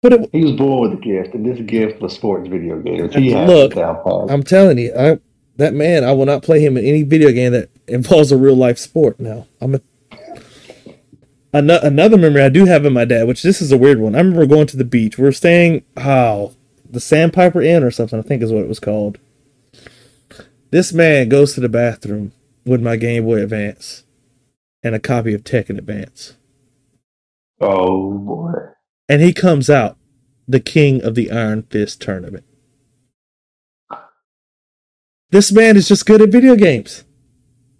[0.00, 3.14] But it, He was born with a gift, and this gift was sports video games.
[3.14, 4.30] He Look, it down pat.
[4.30, 5.18] I'm telling you, I
[5.56, 8.56] that man, I will not play him in any video game that involves a real
[8.56, 9.20] life sport.
[9.20, 9.80] Now, I'm a
[11.54, 14.16] Ano- another memory I do have of my dad, which this is a weird one.
[14.16, 15.16] I remember going to the beach.
[15.16, 16.52] We are staying, oh,
[16.90, 19.18] the Sandpiper Inn or something, I think is what it was called.
[20.70, 22.32] This man goes to the bathroom
[22.66, 24.02] with my Game Boy Advance
[24.82, 26.34] and a copy of Tekken Advance.
[27.60, 28.52] Oh boy.
[29.08, 29.96] And he comes out
[30.48, 32.44] the king of the Iron Fist tournament.
[35.30, 37.04] This man is just good at video games.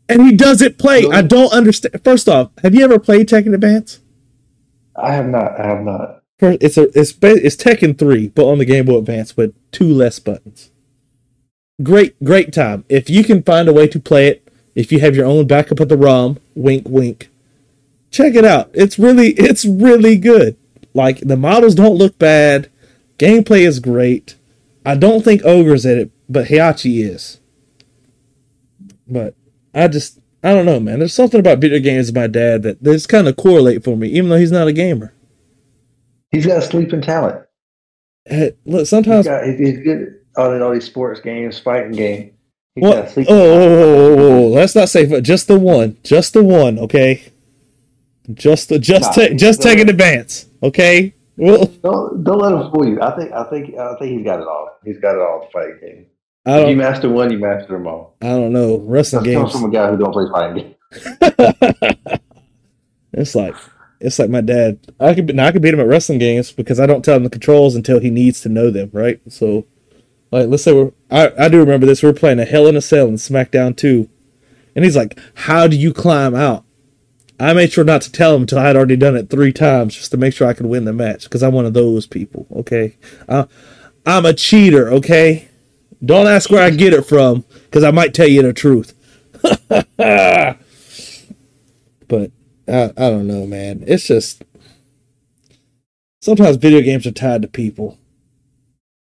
[0.08, 1.04] And he doesn't play.
[1.10, 2.02] I don't understand.
[2.04, 4.00] First off, have you ever played Tekken Advance?
[4.96, 5.58] I have not.
[5.58, 6.22] I have not.
[6.40, 10.18] It's a it's it's Tekken 3, but on the Game Boy Advance with two less
[10.18, 10.70] buttons.
[11.82, 12.84] Great great time.
[12.88, 15.80] If you can find a way to play it, if you have your own backup
[15.80, 17.30] of the ROM, wink wink.
[18.10, 18.70] Check it out.
[18.74, 20.56] It's really it's really good.
[20.92, 22.70] Like the models don't look bad.
[23.18, 24.36] Gameplay is great.
[24.84, 27.40] I don't think Ogre's at it, but Heihachi is.
[29.08, 29.34] But
[29.74, 30.98] I just I don't know, man.
[30.98, 34.28] There's something about video games my dad that that's kind of correlate for me, even
[34.28, 35.14] though he's not a gamer.
[36.30, 37.46] He's got a sleeping talent.
[38.26, 42.32] Eh, Look, He's, sometimes got, he's good on all these sports games, fighting game.
[42.74, 42.96] He's What?
[42.96, 47.32] Oh, sleeping oh, oh, oh, let's not say just the one, just the one, okay?
[48.32, 51.14] Just the just Nah, take just take an advance, okay?
[51.36, 53.00] Well, Don't don't let him fool you.
[53.00, 54.78] I think I think I think he's got it all.
[54.84, 55.40] He's got it all.
[55.40, 56.06] The fighting game.
[56.46, 58.16] I If you don't, master one, you master them all.
[58.20, 59.52] I don't know wrestling That's games.
[59.52, 62.00] from a guy who don't play fighting games.
[63.16, 63.54] It's like
[64.00, 64.78] it's like my dad.
[65.00, 67.22] I could now I could beat him at wrestling games because I don't tell him
[67.24, 69.20] the controls until he needs to know them, right?
[69.28, 69.66] So,
[70.32, 72.02] like, let's say we're I I do remember this.
[72.02, 74.08] We are playing a Hell in a Cell in SmackDown two,
[74.74, 76.64] and he's like, "How do you climb out?"
[77.38, 79.94] I made sure not to tell him until I had already done it three times
[79.94, 82.46] just to make sure I could win the match because I'm one of those people.
[82.56, 82.96] Okay,
[83.28, 83.46] uh,
[84.06, 84.88] I'm a cheater.
[84.92, 85.48] Okay,
[86.04, 88.94] don't ask where I get it from because I might tell you the truth.
[89.42, 90.58] but
[92.68, 93.84] I, I don't know, man.
[93.86, 94.44] It's just
[96.22, 97.98] sometimes video games are tied to people,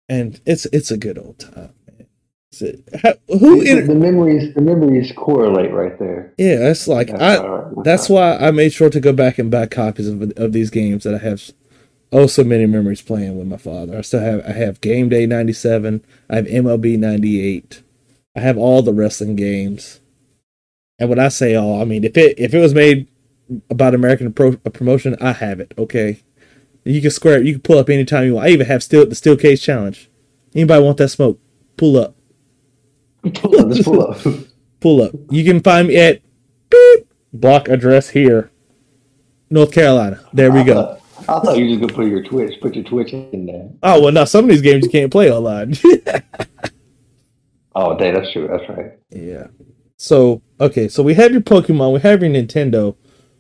[0.10, 2.08] and it's it's a good old time, man.
[2.52, 3.63] It's a- how- who?
[3.63, 6.34] the, In, the memories, the memories correlate right there.
[6.38, 7.48] yeah, it's like That's I.
[7.48, 7.84] right.
[7.84, 11.04] That's why I made sure to go back and buy copies of of these games
[11.04, 11.42] that I have
[12.13, 13.97] oh so many memories playing with my father.
[13.97, 16.06] I still have I have Game Day '97.
[16.30, 17.82] I have MLB '98.
[18.36, 19.99] I have all the wrestling games.
[20.99, 23.10] And when I say all, I mean if it if it was made
[23.69, 25.73] about American pro, a promotion, I have it.
[25.78, 26.21] Okay,
[26.84, 27.45] you can square it.
[27.45, 28.47] You can pull up anytime you want.
[28.47, 30.10] I even have still the Steel Cage Challenge.
[30.56, 31.39] Anybody want that smoke?
[31.78, 32.15] Pull up,
[33.34, 34.17] pull up, just pull up.
[34.80, 35.12] pull up.
[35.32, 36.21] You can find me at
[36.69, 38.52] beep, block address here,
[39.49, 40.23] North Carolina.
[40.32, 40.80] There we go.
[40.80, 43.70] Uh, I thought you were just gonna put your Twitch, put your Twitch in there.
[43.84, 45.76] Oh well, now some of these games you can't play online.
[47.76, 48.48] Oh, dang, that's true.
[48.48, 48.92] That's right.
[49.10, 49.48] yeah.
[49.98, 52.96] So okay, so we have your Pokemon, we have your Nintendo,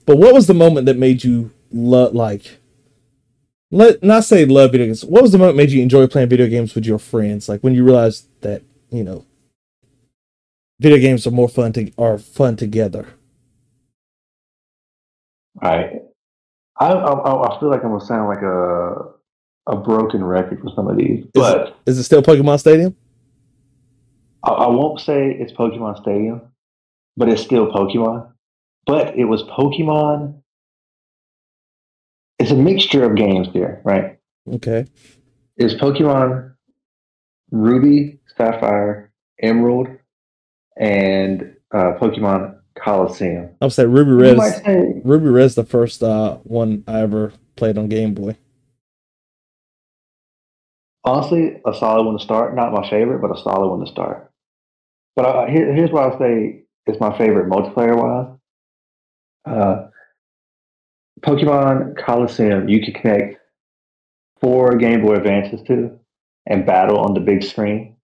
[0.05, 2.59] but what was the moment that made you love like?
[3.71, 5.03] Let not say love video games.
[5.05, 7.49] What was the moment that made you enjoy playing video games with your friends?
[7.49, 9.25] Like when you realized that you know
[10.79, 13.07] video games are more fun to are fun together.
[15.61, 16.01] All right.
[16.79, 19.13] I, I I feel like I'm gonna sound like a
[19.67, 22.95] a broken record for some of these, but Is it still Pokemon Stadium?
[24.43, 26.41] I, I won't say it's Pokemon Stadium,
[27.15, 28.31] but it's still Pokemon.
[28.85, 30.41] But it was Pokemon.
[32.39, 34.17] It's a mixture of games here, right?
[34.51, 34.85] Okay.
[35.55, 36.53] It's Pokemon
[37.51, 39.87] Ruby, Sapphire, Emerald,
[40.75, 43.49] and uh, Pokemon Colosseum.
[43.61, 44.37] I'll say Ruby Red.
[44.37, 48.37] Is, say, Ruby Red is the first uh, one I ever played on Game Boy.
[51.03, 52.55] honestly, a solid one to start.
[52.55, 54.31] Not my favorite, but a solid one to start.
[55.15, 58.37] But uh, here, here's why I say it's my favorite multiplayer wise.
[59.45, 59.87] Uh,
[61.21, 63.37] Pokemon Colosseum, you can connect
[64.41, 65.99] four Game Boy Advances to
[66.45, 67.95] and battle on the big screen.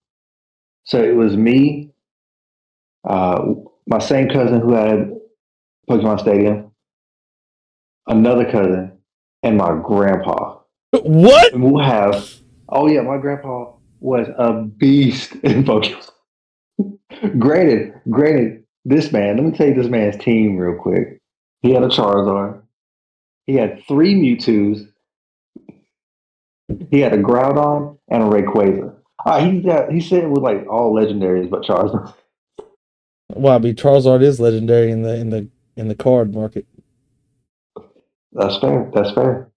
[0.85, 1.91] So it was me,
[3.07, 3.41] uh,
[3.89, 5.11] my same cousin who had
[5.89, 6.71] Pokemon Stadium,
[8.07, 8.91] another cousin,
[9.41, 10.59] and my grandpa.
[10.91, 11.53] What?
[11.53, 12.31] And we'll have.
[12.69, 16.09] Oh yeah, my grandpa was a beast in Pokemon.
[17.39, 19.37] granted, granted, this man.
[19.37, 21.19] Let me tell you this man's team real quick.
[21.61, 22.61] He had a Charizard.
[23.47, 24.85] He had three Mewtwo's.
[26.91, 28.95] He had a Groudon and a Rayquaza.
[29.25, 32.13] Uh, he got, he said it was like all legendaries, but Charizard.
[33.35, 36.65] Well, I mean, Charles Charizard is legendary in the in the in the card market.
[38.33, 38.89] That's fair.
[38.93, 39.49] That's fair.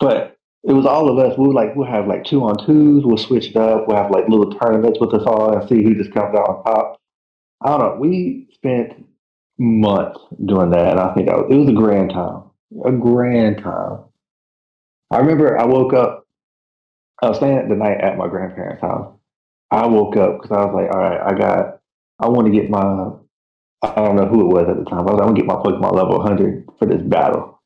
[0.00, 1.38] But it was all of us.
[1.38, 3.04] We like we'll have like two on twos.
[3.04, 3.86] We'll switch it up.
[3.86, 6.64] We'll have like little tournaments with us all and see who just comes out on
[6.64, 7.00] top.
[7.62, 7.96] I don't know.
[8.00, 9.06] We spent
[9.58, 12.42] months doing that, and I think that was, it was a grand time.
[12.84, 14.00] A grand time.
[15.10, 16.26] I remember I woke up.
[17.22, 19.14] I was staying the night at my grandparents' house.
[19.70, 21.80] I woke up because I was like, all right, I got.
[22.18, 23.10] I want to get my
[23.82, 25.00] I don't know who it was at the time.
[25.00, 27.60] I was like, I'm gonna get my Pokemon level 100 for this battle.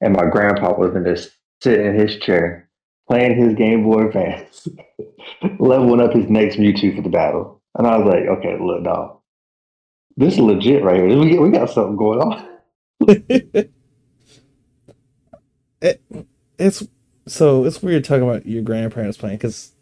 [0.00, 1.30] And my grandpa was in this
[1.62, 2.68] sitting in his chair,
[3.08, 4.68] playing his Game Boy Advance,
[5.58, 7.62] leveling up his next Mewtwo for the battle.
[7.78, 9.20] And I was like, okay, look, dog,
[10.16, 11.18] this is legit right here.
[11.18, 12.48] We, we got something going on.
[15.80, 16.02] it,
[16.58, 16.86] it's
[17.26, 19.72] so it's weird talking about your grandparents playing because,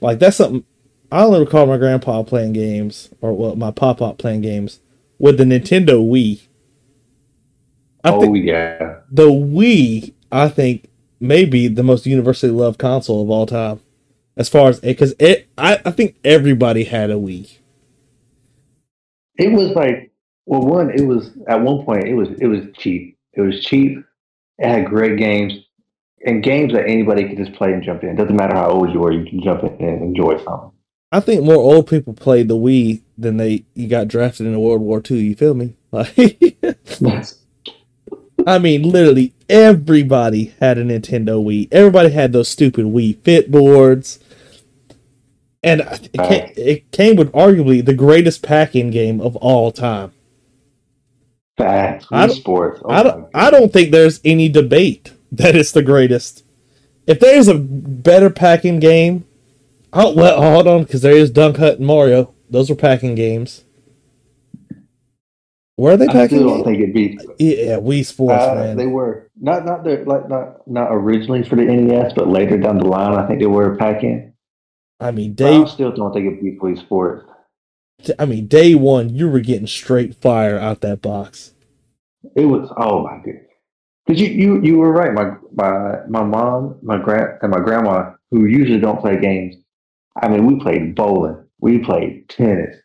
[0.00, 0.64] like, that's something
[1.14, 4.80] I only recall my grandpa playing games or well, my pop pop playing games
[5.16, 6.42] with the Nintendo Wii.
[8.02, 13.22] I oh think yeah, the Wii, I think, may be the most universally loved console
[13.22, 13.80] of all time.
[14.36, 17.58] As far as because it, I, I think everybody had a Wii.
[19.36, 20.10] it was like
[20.46, 23.16] well, one, it was at one point it was it was cheap.
[23.34, 23.98] It was cheap.
[24.58, 25.52] It had great games
[26.26, 28.16] and games that anybody could just play and jump in.
[28.16, 30.73] Doesn't matter how old you are, you can jump in and enjoy something.
[31.14, 34.80] I think more old people played the Wii than they you got drafted into World
[34.80, 35.18] War II.
[35.18, 35.76] You feel me?
[35.94, 36.58] Like,
[38.48, 41.68] I mean, literally everybody had a Nintendo Wii.
[41.70, 44.18] Everybody had those stupid Wii Fit boards,
[45.62, 50.10] and it came, it came with arguably the greatest pack-in game of all time.
[51.56, 52.08] Facts.
[52.10, 52.80] I Wii Sports.
[52.84, 53.28] Oh I don't.
[53.32, 56.44] I don't think there's any debate that it's the greatest.
[57.06, 59.26] If there's a better pack-in game,
[59.94, 62.34] oh well, hold on, because there is Duck Hunt and Mario.
[62.50, 63.64] Those were pack-in games.
[65.76, 66.64] Were they I pack-in still don't games?
[66.64, 67.20] think it beat.
[67.38, 68.76] Yeah, Wii Sports, Uh, man.
[68.76, 72.84] they were not not like not not originally for the NES, but later down the
[72.86, 74.32] line, I think they were pack-in.
[75.00, 75.56] I mean, day.
[75.62, 77.26] I still don't think it beat Wii Sports.
[78.18, 81.54] I mean, day one, you were getting straight fire out that box.
[82.36, 83.42] It was oh my goodness.
[84.06, 85.12] Because you, you you were right.
[85.12, 89.56] My my my mom, my grand and my grandma, who usually don't play games.
[90.20, 92.76] I mean, we played bowling, we played tennis,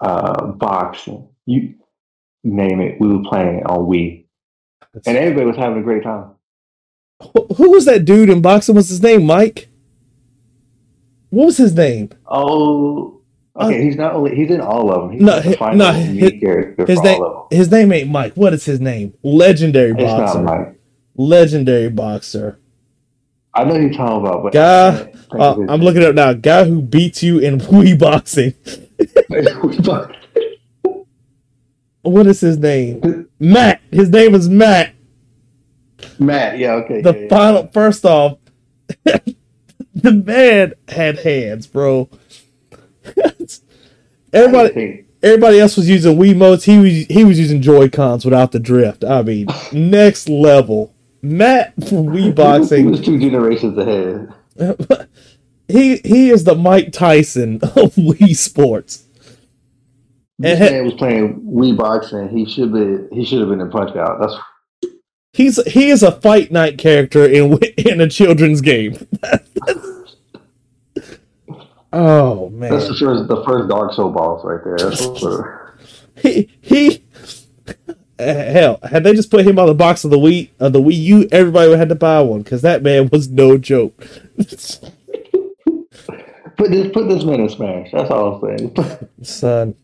[0.00, 1.28] uh, boxing.
[1.46, 1.74] You
[2.44, 4.24] name it, we were playing it on Wii,
[5.06, 6.32] and everybody was having a great time.
[7.56, 8.74] Who was that dude in boxing?
[8.74, 9.24] What's his name?
[9.26, 9.68] Mike.
[11.28, 12.10] What was his name?
[12.26, 13.20] Oh,
[13.60, 13.84] okay.
[13.84, 15.12] he's not only he's in all of them.
[15.12, 16.32] He's Uh, No, the final no, his-
[16.88, 17.20] His name.
[17.20, 17.58] all of them.
[17.58, 18.32] His name ain't Mike.
[18.34, 19.12] What is his name?
[19.22, 20.76] Legendary boxer.
[21.16, 22.58] Legendary boxer.
[23.54, 26.32] I know you're talking about, but Guy- uh, I'm looking up now.
[26.32, 28.54] Guy who beats you in Wii boxing.
[32.02, 33.28] What is his name?
[33.38, 33.82] Matt.
[33.90, 34.94] His name is Matt.
[36.18, 37.02] Matt, yeah, okay.
[37.02, 37.28] The yeah, yeah.
[37.28, 37.66] final.
[37.68, 38.38] First off,
[39.94, 42.08] the man had hands, bro.
[44.32, 46.62] Everybody, everybody else was using Wiimotes.
[46.64, 49.04] He was he was using Joy Cons without the drift.
[49.04, 50.94] I mean, next level.
[51.22, 52.90] Matt from Wii He boxing.
[52.90, 54.32] was two generations ahead.
[55.68, 59.04] he he is the Mike Tyson of Wii Sports.
[60.38, 62.28] This And he- man was playing Wii boxing.
[62.30, 63.14] He should be.
[63.14, 64.18] He should have been in Punch Out.
[64.20, 64.34] That's
[65.32, 68.96] He's he is a fight night character in in a children's game.
[71.92, 72.70] oh man.
[72.70, 73.28] that's the first.
[73.28, 75.76] The first Dark Soul boss right there.
[76.16, 77.04] He he
[78.52, 80.96] hell had they just put him on the box of the Wii of the Wii
[80.96, 83.96] U, everybody would have had to buy one because that man was no joke.
[84.36, 84.48] put
[86.70, 86.90] this.
[86.92, 87.90] Put this man in Smash.
[87.92, 89.08] That's all I'm saying.
[89.22, 89.74] Son,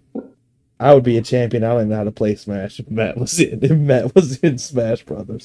[0.79, 1.65] I would be a champion.
[1.65, 4.39] I don't even know how to play Smash if Matt was in if Matt was
[4.39, 5.45] in Smash Brothers.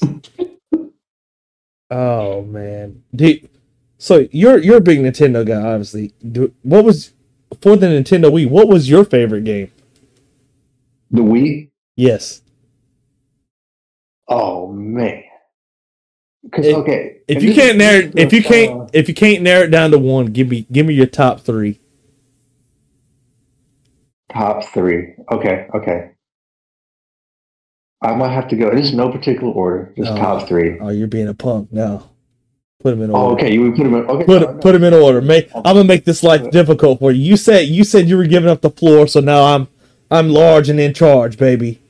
[1.90, 3.48] oh man, Dude,
[3.98, 6.12] so you're you're a big Nintendo guy, obviously.
[6.30, 7.12] Do, what was
[7.60, 8.48] for the Nintendo Wii?
[8.48, 9.70] What was your favorite game?
[11.12, 11.70] the Wii.
[11.96, 12.41] Yes.
[14.28, 15.22] Oh man.
[16.50, 17.16] 'Cause, If- okay.
[17.28, 19.98] If you can't narrow, if you uh, can't, if you can't narrow it down to
[19.98, 21.78] one, give me, give me your top three.
[24.32, 25.14] top three.
[25.30, 25.66] Okay.
[25.74, 26.10] Okay.
[28.02, 28.70] I might have to go.
[28.74, 30.16] This is no particular order, just Oh.
[30.16, 30.78] top three.
[30.80, 32.10] Oh, you're being a punk now.
[32.80, 33.34] Put them in Oh, order.
[33.44, 33.52] okay.
[33.52, 34.06] You would put them in.
[34.06, 34.24] Okay.
[34.24, 34.58] Put no, no.
[34.58, 35.20] put him in order.
[35.20, 37.22] Make, I'm gonna make this life difficult for you.
[37.22, 39.68] You said you said you were giving up the floor, so now I'm
[40.10, 41.81] I'm large and in charge, baby.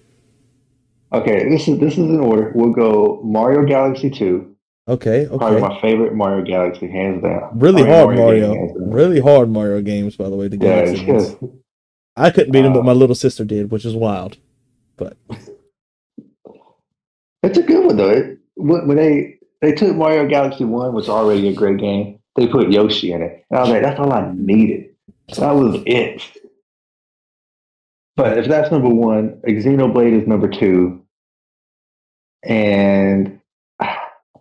[1.13, 1.49] Okay.
[1.49, 2.53] This is this is in order.
[2.55, 4.49] We'll go Mario Galaxy Two.
[4.89, 7.57] Okay, Probably my favorite Mario Galaxy, hands down.
[7.57, 8.53] Really hard Mario.
[8.53, 8.73] hands.
[8.77, 10.49] Really hard Mario games, by the way.
[10.49, 11.37] The Yeah, Galaxy ones.
[12.17, 14.39] I couldn't beat him, but Uh, my little sister did, which is wild.
[14.97, 15.17] But
[17.45, 18.11] it's a good one though.
[18.11, 22.19] It, when when they they took Mario Galaxy One, which is already a great game,
[22.35, 24.91] they put Yoshi in it, and I was like, that's all I needed.
[25.39, 26.23] That was it.
[28.17, 31.02] But if that's number one, Xenoblade is number two,
[32.45, 33.41] and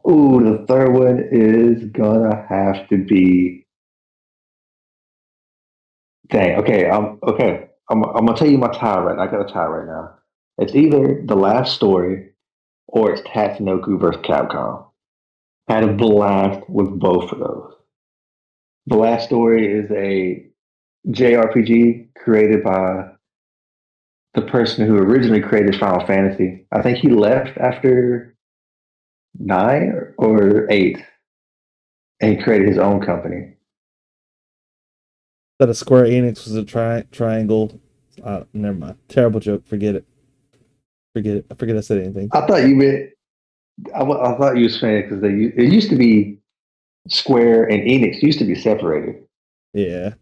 [0.08, 3.66] ooh, the third one is gonna have to be.
[6.30, 6.58] Dang.
[6.60, 6.90] Okay.
[6.90, 7.70] I'm okay.
[7.90, 9.18] I'm I'm gonna tell you my tie right.
[9.18, 9.24] now.
[9.24, 10.16] I got a tie right now.
[10.58, 12.32] It's either the last story
[12.88, 14.86] or it's Tatsunoko versus Capcom.
[15.68, 17.74] Had a blast with both of those.
[18.88, 20.46] The last story is a
[21.10, 23.12] JRPG created by
[24.34, 26.66] the person who originally created Final Fantasy.
[26.72, 28.36] I think he left after
[29.38, 31.04] nine or, eight,
[32.20, 33.56] and he created his own company.
[35.60, 37.80] That a Square Enix was a tri- triangle.
[38.24, 38.98] Uh, never mind.
[39.08, 39.68] Terrible joke.
[39.68, 40.06] Forget it.
[41.14, 41.46] Forget it.
[41.52, 42.30] I forget I said anything.
[42.32, 43.10] I thought you meant.
[43.94, 46.40] I, I thought you was saying because they it used to be
[47.08, 49.24] Square and Enix used to be separated.
[49.74, 50.14] Yeah,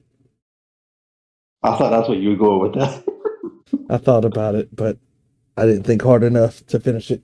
[1.64, 3.04] I thought that's what you were going with that.
[3.90, 4.98] I thought about it, but
[5.58, 7.24] I didn't think hard enough to finish it.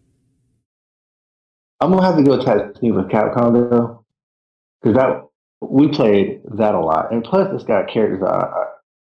[1.79, 4.05] I'm gonna have to go Tatsunoko with Capcom though,
[4.81, 5.25] because that
[5.61, 8.27] we played that a lot, and plus it's got characters.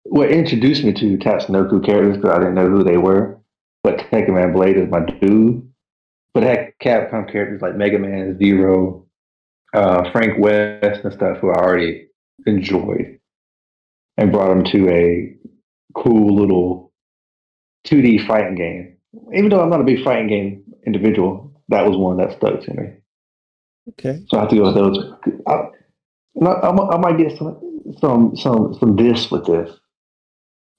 [0.03, 3.39] What introduced me to Tatsunoko characters because I didn't know who they were,
[3.83, 5.67] but Tekkaman Blade is my dude.
[6.33, 9.05] But it had Capcom characters like Mega Man, Zero,
[9.73, 12.07] uh, Frank West, and stuff who I already
[12.45, 13.19] enjoyed,
[14.17, 15.35] and brought them to a
[15.93, 16.90] cool little
[17.85, 18.97] 2D fighting game.
[19.33, 22.73] Even though I'm not a big fighting game individual, that was one that stuck to
[22.73, 22.89] me.
[23.89, 24.23] Okay.
[24.29, 25.13] So I have to go with those.
[25.47, 25.53] I,
[26.45, 27.59] I, I might get some
[27.99, 29.69] some some some this with this,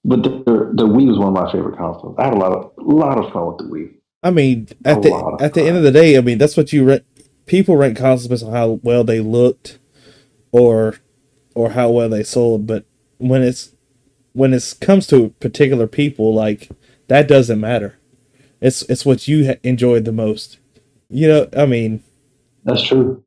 [0.03, 0.29] but the,
[0.73, 2.15] the Wii was one of my favorite consoles.
[2.17, 3.93] I had a lot of lot of fun with the Wii.
[4.23, 5.67] I mean, at A the at the fun.
[5.67, 7.03] end of the day, I mean, that's what you rent.
[7.45, 9.79] People rank consoles based on how well they looked,
[10.51, 10.95] or
[11.55, 12.65] or how well they sold.
[12.65, 12.85] But
[13.17, 13.75] when it's
[14.31, 16.69] when it comes to particular people, like
[17.13, 17.95] that doesn't matter.
[18.59, 20.57] It's it's what you ha- enjoyed the most.
[21.09, 22.03] You know, I mean,
[22.63, 23.23] That's true.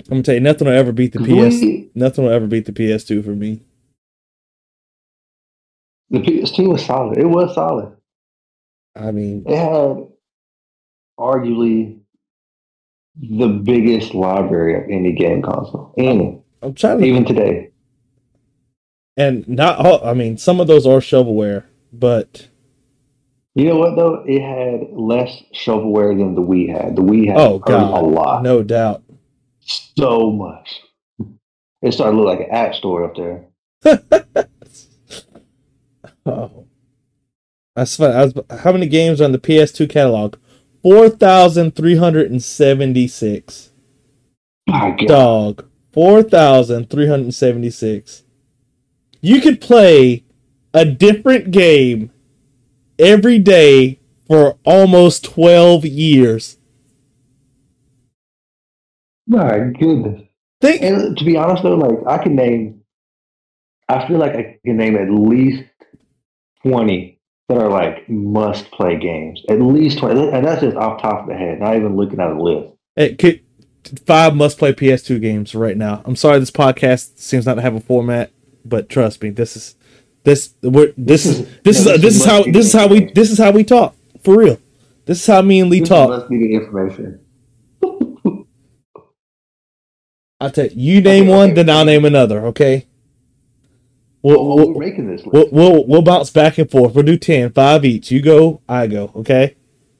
[0.00, 1.60] I'm gonna tell you, nothing will ever beat the PS.
[1.60, 3.60] Wii, Nothing will ever beat the PS2 for me.
[6.08, 7.18] the PS2 was solid.
[7.18, 7.94] It was solid.
[8.96, 10.06] I mean, It had
[11.20, 11.98] arguably
[13.20, 15.92] the biggest library of any game console.
[15.98, 17.70] Any, I'm trying to, even today.
[19.18, 20.02] and not all.
[20.06, 22.48] I mean, some of those are shovelware, but
[23.54, 24.24] You know what though?
[24.26, 26.96] It had less shovelware than the Wii had.
[26.96, 28.42] The Wii had oh god, a lot.
[28.42, 29.02] no doubt.
[29.60, 30.80] so much.
[31.82, 33.44] It started to look like an app store up there.
[36.24, 36.66] Oh,
[37.74, 38.12] that's fun.
[38.14, 40.36] I was, how many games are on the PS2 catalog?
[40.82, 43.70] Four thousand three hundred and seventy-six.
[44.68, 45.08] My God.
[45.08, 48.22] Dog, four thousand three hundred and seventy-six.
[49.20, 50.24] You could play
[50.72, 52.11] a different game
[52.98, 56.58] every day for almost twelve years.
[59.26, 60.22] My goodness.
[60.60, 62.82] Think And to be honest though, like I can name
[63.88, 65.64] I feel like I can name at least
[66.62, 69.42] twenty that are like must play games.
[69.48, 72.30] At least twenty and that's just off top of the head, not even looking at
[72.30, 72.74] a list.
[72.96, 73.40] it could
[74.06, 76.02] five must-play PS2 games right now.
[76.04, 78.30] I'm sorry, this podcast seems not to have a format,
[78.64, 79.74] but trust me, this is
[80.24, 83.38] this we're, this is this is this is how this is how we this is
[83.38, 84.58] how we talk for real.
[85.04, 86.08] This is how me and Lee talk.
[86.10, 87.18] must be the information.
[90.40, 91.54] I tell you, you name Okay, one, okay.
[91.62, 92.46] then I'll name another.
[92.46, 92.86] Okay.
[94.22, 95.32] We'll, Well, we'll, we're making this list.
[95.32, 96.94] we'll, we'll, we'll bounce back and forth.
[96.94, 98.12] We'll do 10, five each.
[98.12, 99.10] You go, I go.
[99.16, 99.56] Okay.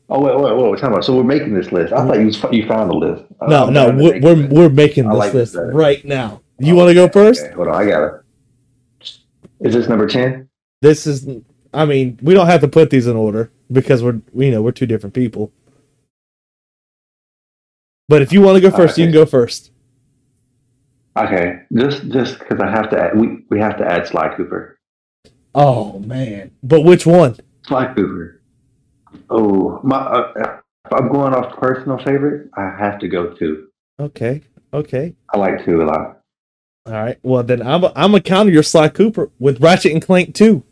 [0.08, 1.92] oh wait, wait, wait, time about So we're making this list.
[1.92, 3.24] I thought you was- you found the list.
[3.48, 6.42] No, I'm no, we're we're, we're making this like list this right now.
[6.58, 7.42] You oh, want to go first?
[7.42, 8.21] Okay, hold on, I got it.
[9.62, 10.48] Is this number ten?
[10.80, 11.28] This is.
[11.74, 14.72] I mean, we don't have to put these in order because we're you know we're
[14.72, 15.52] two different people.
[18.08, 19.70] But if you want to go first, you can go first.
[21.16, 24.78] Okay, just just because I have to add, we we have to add Sly Cooper.
[25.54, 26.50] Oh man!
[26.62, 27.36] But which one?
[27.66, 28.40] Sly Cooper.
[29.28, 29.98] Oh, my!
[29.98, 33.68] Uh, if I'm going off personal favorite, I have to go two.
[34.00, 34.42] Okay,
[34.72, 35.14] okay.
[35.32, 36.21] I like two a lot.
[36.86, 37.18] All right.
[37.22, 40.64] Well, then I'm a, I'm gonna counter your Sly Cooper with Ratchet and Clank 2.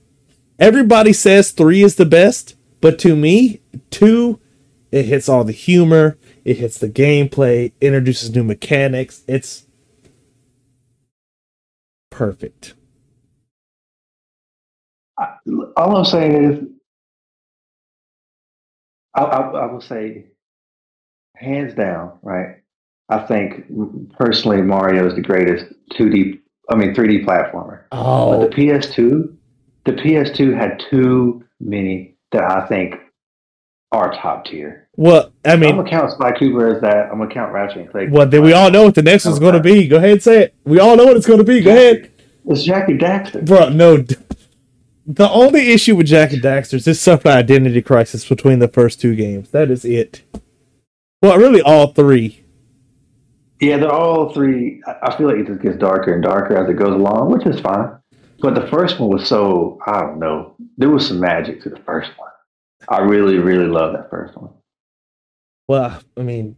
[0.58, 4.40] Everybody says three is the best, but to me, two,
[4.92, 9.22] it hits all the humor, it hits the gameplay, introduces new mechanics.
[9.28, 9.66] It's
[12.10, 12.74] perfect.
[15.76, 16.64] All I'm saying is,
[19.14, 20.26] I, I, I will say,
[21.36, 22.59] hands down, right?
[23.10, 23.64] I think
[24.18, 26.40] personally Mario is the greatest 2D,
[26.70, 27.82] I mean 3D platformer.
[27.92, 29.34] Oh, But the PS2,
[29.84, 32.94] the PS2 had too many that I think
[33.92, 34.88] are top tier.
[34.96, 37.10] well, I mean, I'm gonna count Sly Cooper as that.
[37.10, 38.12] I'm gonna count Ratchet and Clank.
[38.12, 39.88] well, then we all know what the next one's going to be.
[39.88, 40.54] Go ahead and say it.
[40.64, 41.60] We all know what it's going to be.
[41.60, 42.12] Go ahead.
[42.46, 43.44] It's Jak and Daxter.
[43.44, 44.04] Bro, no.
[45.06, 49.00] The only issue with Jak and Daxter is this suffered identity crisis between the first
[49.00, 49.50] two games.
[49.50, 50.22] That is it.
[51.20, 52.39] Well, really, all three.
[53.60, 54.82] Yeah, they're all three.
[55.02, 57.60] I feel like it just gets darker and darker as it goes along, which is
[57.60, 57.98] fine.
[58.40, 60.54] But the first one was so I don't know.
[60.78, 62.30] There was some magic to the first one.
[62.88, 64.50] I really, really love that first one.
[65.68, 66.56] Well, I mean,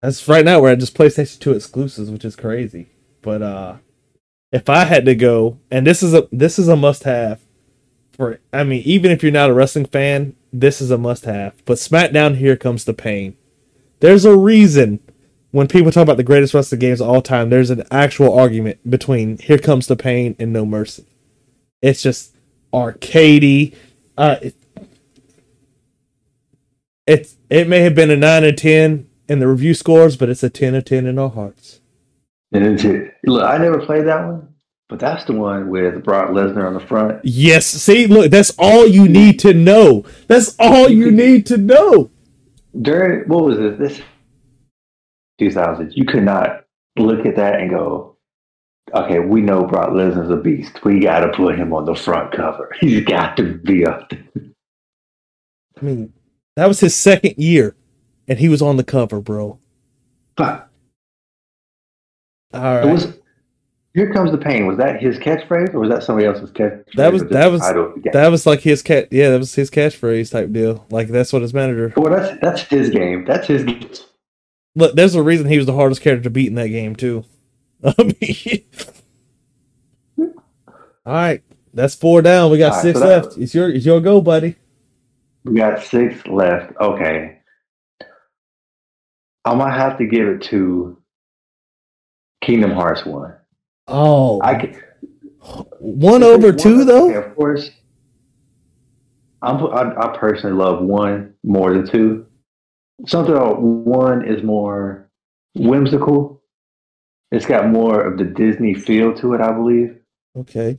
[0.00, 2.88] that's right now we're just PlayStation 2 exclusives, which is crazy.
[3.20, 3.76] But uh
[4.50, 7.40] if I had to go, and this is a this is a must have
[8.12, 11.62] for I mean, even if you're not a wrestling fan, this is a must have.
[11.66, 13.36] But SmackDown here comes the pain.
[14.00, 15.00] There's a reason
[15.50, 18.88] when people talk about the greatest wrestling games of all time, there's an actual argument
[18.88, 21.04] between Here Comes the Pain and No Mercy.
[21.82, 22.36] It's just
[22.72, 23.74] arcadey.
[24.16, 24.54] Uh, it,
[27.06, 30.42] it's it may have been a nine and ten in the review scores, but it's
[30.42, 31.80] a ten of ten in our hearts.
[32.52, 32.80] And.
[33.26, 34.54] Look, I never played that one,
[34.88, 37.20] but that's the one with Brock Lesnar on the front.
[37.24, 40.04] Yes, see, look, that's all you need to know.
[40.26, 42.10] That's all you need to know.
[42.80, 43.78] During what was it?
[43.78, 44.00] This
[45.40, 45.92] 2000.
[45.96, 46.64] You could not
[46.96, 48.16] look at that and go,
[48.94, 50.84] "Okay, we know Brock Lesnar's a beast.
[50.84, 52.70] We got to put him on the front cover.
[52.80, 54.24] He's got to be up." there."
[55.80, 56.12] I mean,
[56.56, 57.74] that was his second year,
[58.28, 59.58] and he was on the cover, bro.
[60.36, 60.68] But
[62.54, 63.16] All right, was.
[63.92, 64.66] Here comes the pain.
[64.68, 66.92] Was that his catchphrase, or was that somebody else's catchphrase?
[66.94, 68.12] That was- that was- title of the game?
[68.12, 69.08] that was like his cat.
[69.10, 70.86] Yeah, that was his catchphrase type deal.
[70.90, 71.92] Like that's what his manager.
[71.96, 73.24] Well, that's that's his game.
[73.24, 73.64] That's his.
[73.64, 73.90] game.
[74.76, 77.24] Look, there's a reason he was the hardest character to beat in that game too.
[77.84, 78.64] I mean,
[81.06, 81.42] all right,
[81.74, 82.50] that's four down.
[82.50, 83.36] We got right, six so left.
[83.38, 84.56] It's your it's your go, buddy.
[85.44, 86.72] We got six left.
[86.80, 87.38] Okay.
[89.44, 90.98] I might have to give it to
[92.42, 93.34] Kingdom Hearts one.
[93.88, 94.82] Oh, I can,
[95.78, 97.08] one over One- two though.
[97.08, 97.70] okay, of course.
[99.42, 102.26] I'm, I, I personally love one more than two.
[103.06, 105.08] Something about one is more
[105.54, 106.42] whimsical.
[107.32, 109.96] It's got more of the Disney feel to it, I believe.
[110.36, 110.78] Okay.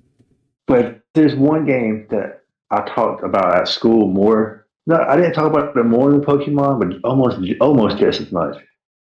[0.68, 4.68] But there's one game that I talked about at school more.
[4.88, 8.58] No, I didn't talk about it more than Pokemon, but almost almost just as much.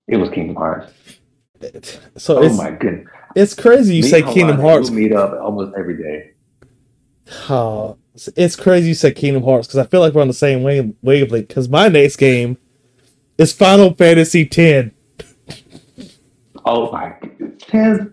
[0.09, 0.93] It was Kingdom Hearts.
[2.17, 3.07] So oh my goodness!
[3.37, 4.91] it's crazy you Me say Kingdom Hearts.
[4.91, 6.31] meet up almost every day.
[7.49, 10.35] Oh, it's- it's crazy you said Kingdom Hearts because I feel like we're on the
[10.35, 10.63] same
[11.03, 11.49] wavelength.
[11.49, 12.59] Because my next game
[13.39, 14.91] is Final Fantasy X.
[16.65, 17.15] Oh my.
[17.59, 18.13] 10,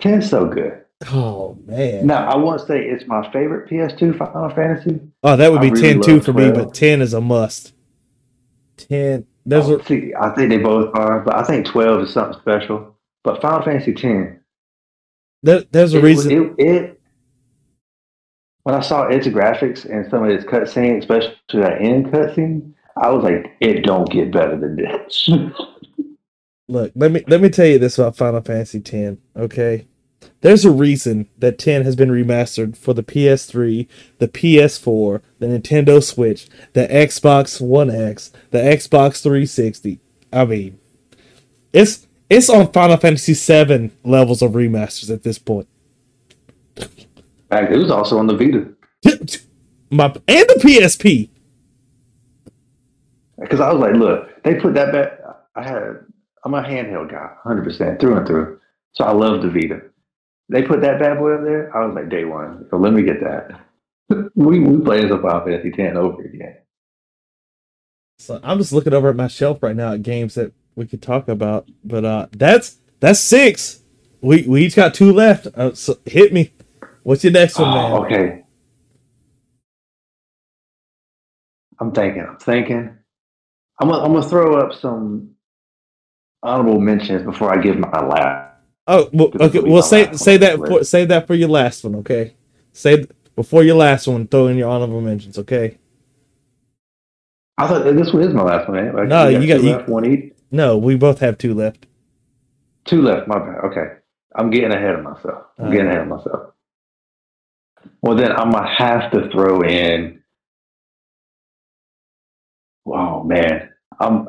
[0.00, 0.84] 10's so good.
[1.12, 2.06] Oh man.
[2.06, 5.00] Now I won't say it's my favorite PS2 Final Fantasy.
[5.22, 7.20] Oh, that would I be really 10 too love for me, but 10 is a
[7.20, 7.72] must.
[8.76, 9.26] 10.
[9.46, 12.38] There's Oh, a, see, I think they both are, but I think twelve is something
[12.40, 12.94] special.
[13.24, 14.40] But Final Fantasy Ten,
[15.42, 16.54] there, there's a it, reason.
[16.58, 17.00] It, it
[18.64, 23.10] when I saw its graphics and some of its cutscene, especially that end cutscene, I
[23.10, 25.30] was like, it don't get better than this.
[26.68, 29.16] Look, let me let me tell you this about Final Fantasy X.
[29.36, 29.86] Okay,
[30.40, 33.88] there's a reason that 10 has been remastered for the PS3,
[34.18, 39.98] the PS4, the Nintendo Switch, the Xbox One X, the Xbox 360.
[40.32, 40.78] I mean,
[41.72, 45.68] it's it's on Final Fantasy 7 levels of remasters at this point.
[46.76, 48.68] It was also on the Vita
[49.90, 51.30] My and the PSP.
[53.40, 55.20] Because I was like, look, they put that back.
[55.54, 56.04] I had
[56.44, 58.60] I'm a handheld guy, hundred percent through and through.
[58.92, 59.82] So I love the Vita.
[60.48, 61.76] They put that bad boy up there.
[61.76, 62.66] I was like, day one.
[62.70, 63.60] So let me get that.
[64.34, 66.56] we we played some Final Fantasy Ten over again.
[68.18, 71.02] So I'm just looking over at my shelf right now at games that we could
[71.02, 73.82] talk about, but uh, that's that's six.
[74.20, 75.46] We we each got two left.
[75.54, 76.52] Uh, so hit me.
[77.04, 77.92] What's your next one, man?
[77.92, 78.44] Oh, okay.
[81.80, 82.26] I'm thinking.
[82.28, 82.97] I'm thinking.
[83.80, 85.30] I'm gonna, I'm gonna throw up some
[86.42, 88.54] honorable mentions before I give my last.
[88.86, 89.60] Oh, well, okay.
[89.60, 92.34] Well, say say that for, say that for your last one, okay?
[92.72, 93.06] Say
[93.36, 95.78] before your last one, throw in your honorable mentions, okay?
[97.56, 98.78] I thought this one is my last one.
[98.78, 98.82] Eh?
[98.82, 99.06] Anyway.
[99.06, 100.32] No, you got- you- left, one each.
[100.50, 101.86] No, we both have two left.
[102.86, 103.28] Two left.
[103.28, 103.64] My bad.
[103.66, 103.96] Okay,
[104.34, 105.44] I'm getting ahead of myself.
[105.58, 105.96] I'm All getting right.
[105.96, 106.52] ahead of myself.
[108.00, 110.22] Well, then I'm gonna have to throw in.
[112.86, 113.67] Oh man,
[113.98, 114.26] I'm.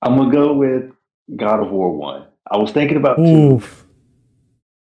[0.00, 0.90] I'm gonna go with
[1.36, 2.26] God of War one.
[2.50, 3.62] I was thinking about two,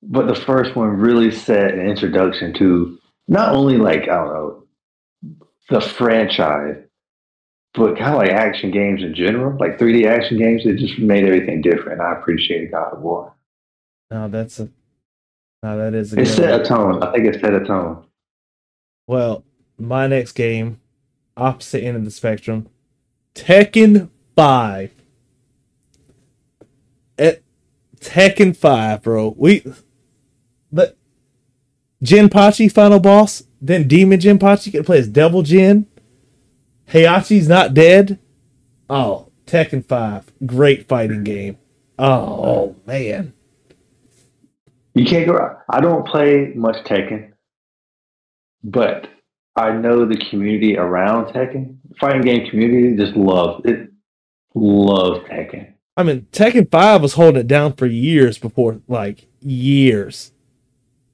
[0.04, 4.64] but the first one really set an introduction to not only like I don't know
[5.70, 6.78] the franchise,
[7.74, 10.66] but kind of like action games in general, like 3D action games.
[10.66, 12.02] It just made everything different.
[12.02, 13.34] I appreciate God of War.
[14.12, 14.70] No, that's a.
[15.64, 16.22] No, that is a.
[16.22, 16.62] It set one.
[16.62, 17.04] a tone.
[17.04, 18.06] I think it set a tone.
[19.08, 19.44] Well,
[19.78, 20.80] my next game,
[21.36, 22.68] opposite end of the spectrum,
[23.36, 24.92] Tekken Five.
[27.20, 27.42] At
[28.00, 29.36] Tekken Five, bro.
[29.38, 29.64] We,
[30.72, 30.98] but
[32.04, 35.88] Jinpachi final boss, then Demon Jinpachi can play as Devil Jin.
[36.90, 38.20] Heihachi's not dead.
[38.90, 41.58] Oh, Tekken Five, great fighting game.
[41.98, 43.34] Oh man,
[44.94, 45.34] You can't go.
[45.34, 47.32] Right I don't play much Tekken,
[48.64, 49.08] but
[49.56, 53.90] I know the community around Tekken, fighting game community, just loves it.
[54.54, 55.74] Loves Tekken.
[55.98, 60.34] I mean, Tekken 5 was holding it down for years before, like, years.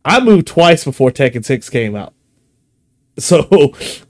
[0.04, 2.14] I moved twice before Tekken 6 came out.
[3.20, 3.46] So,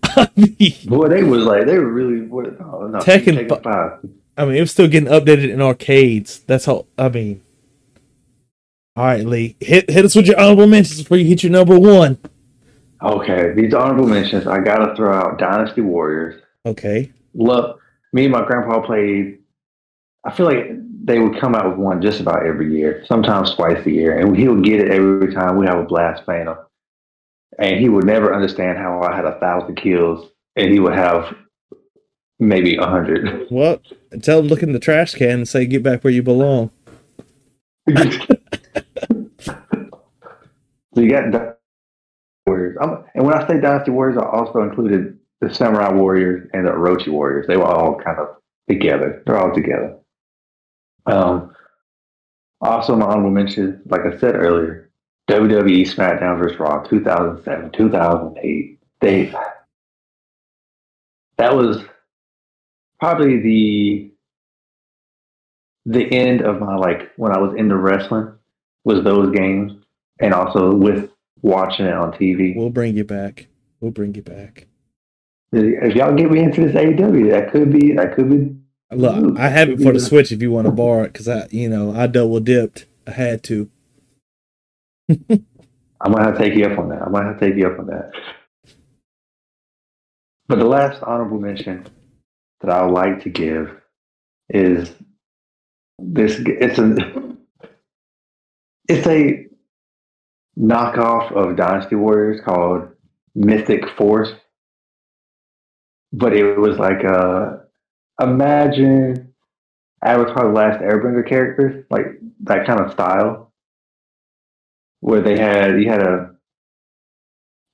[0.03, 2.21] I mean, Boy, they was like they were really.
[2.21, 3.99] What, oh, no, Tekken fi- Five.
[4.38, 6.39] I mean, it was still getting updated in arcades.
[6.41, 7.41] That's how, I mean.
[8.95, 11.77] All right, Lee, hit hit us with your honorable mentions before you hit your number
[11.79, 12.19] one.
[13.04, 14.47] Okay, these honorable mentions.
[14.47, 16.41] I gotta throw out Dynasty Warriors.
[16.66, 17.12] Okay.
[17.34, 17.80] Love
[18.14, 19.39] me and my grandpa played.
[20.24, 20.68] I feel like
[21.04, 24.38] they would come out with one just about every year, sometimes twice a year, and
[24.38, 25.58] he would get it every time.
[25.58, 26.58] We have a blast playing them,
[27.58, 31.36] and he would never understand how I had a thousand kills, and he would have
[32.39, 33.47] maybe a hundred.
[33.49, 33.82] Well,
[34.22, 36.70] tell him look in the trash can and say, get back where you belong.
[40.93, 41.61] So you got
[42.48, 46.66] Warriors, I'm, and when I say Dynasty Warriors, I also included the Samurai Warriors and
[46.66, 47.48] the Orochi Warriors.
[47.48, 48.38] They were all kind of
[48.70, 49.22] together.
[49.26, 49.98] They're all together.
[51.06, 51.56] Um,
[52.62, 54.92] also, my honorable mention, like I said earlier,
[55.30, 56.60] WWE SmackDown vs.
[56.60, 58.80] Raw 2007, 2008.
[59.02, 59.34] They
[61.38, 61.84] that was
[63.00, 64.12] probably the
[65.88, 68.34] the end of my like when I was into wrestling
[68.84, 69.74] was those games,
[70.20, 71.10] and also with
[71.41, 72.55] watching it on TV.
[72.55, 73.47] We'll bring you back.
[73.79, 74.67] We'll bring you back.
[75.51, 78.55] If y'all get me into this AEW, that could be that could be
[78.93, 81.47] Look, I have it for the Switch if you want to borrow it because I,
[81.49, 82.88] you know, I double dipped.
[83.07, 83.69] I had to.
[85.09, 87.01] I might have to take you up on that.
[87.01, 88.11] I might have to take you up on that.
[90.47, 91.88] But the last honorable mention
[92.59, 93.71] that I would like to give
[94.49, 94.91] is
[95.97, 96.36] this.
[96.39, 96.95] It's a
[98.89, 99.47] it's a
[100.60, 102.89] knockoff of Dynasty Warriors called
[103.36, 104.32] Mythic Force,
[106.14, 107.64] but it was like a
[108.22, 109.34] imagine
[110.04, 113.52] Avatar: The Last Airbender characters, like that kind of style
[115.02, 116.32] where they had you had a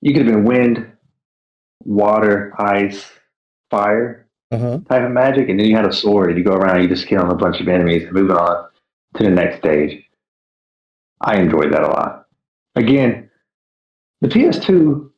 [0.01, 0.91] you could have been wind,
[1.83, 3.09] water, ice,
[3.71, 4.79] fire Uh huh.
[4.89, 6.89] type of magic, and then you had a sword and you go around and you
[6.89, 8.69] just killing a bunch of enemies and moving on
[9.15, 10.03] to the next stage.
[11.21, 12.26] I enjoyed that a lot.
[12.77, 13.31] Again,
[14.21, 15.09] the PS2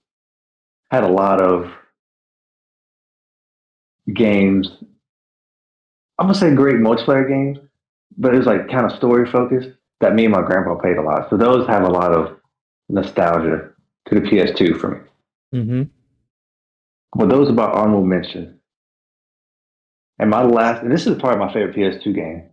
[0.91, 1.70] had a lot of
[4.14, 4.72] games.
[6.18, 7.60] I'm gonna say great multiplayer games,
[8.18, 11.01] but it was like kind of story focused that me and my grandpa played a
[11.01, 11.30] lot.
[11.30, 12.38] So those have a lot of
[12.88, 13.72] nostalgia
[14.07, 15.60] to the PS2 for me.
[15.60, 15.84] Mm-hmm.
[17.20, 18.60] But those are my honorable mention.
[20.18, 22.49] And my last, and this is probably my favorite PS2 game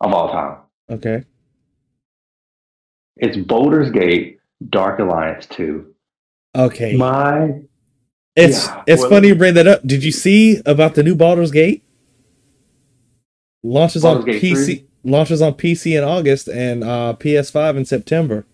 [0.00, 0.58] of all time.
[0.90, 1.24] Okay.
[3.16, 4.38] It's Baldur's Gate
[4.70, 5.94] Dark Alliance 2.
[6.56, 6.96] Okay.
[6.96, 7.60] My
[8.36, 9.86] It's Yeah, it's well- funny you bring that up.
[9.86, 11.82] Did you see about the new Baldur's Gate?
[13.62, 14.64] Launches on Gate PC.
[14.64, 14.86] 3?
[15.04, 18.46] Launches on PC in August and uh, PS5 in September.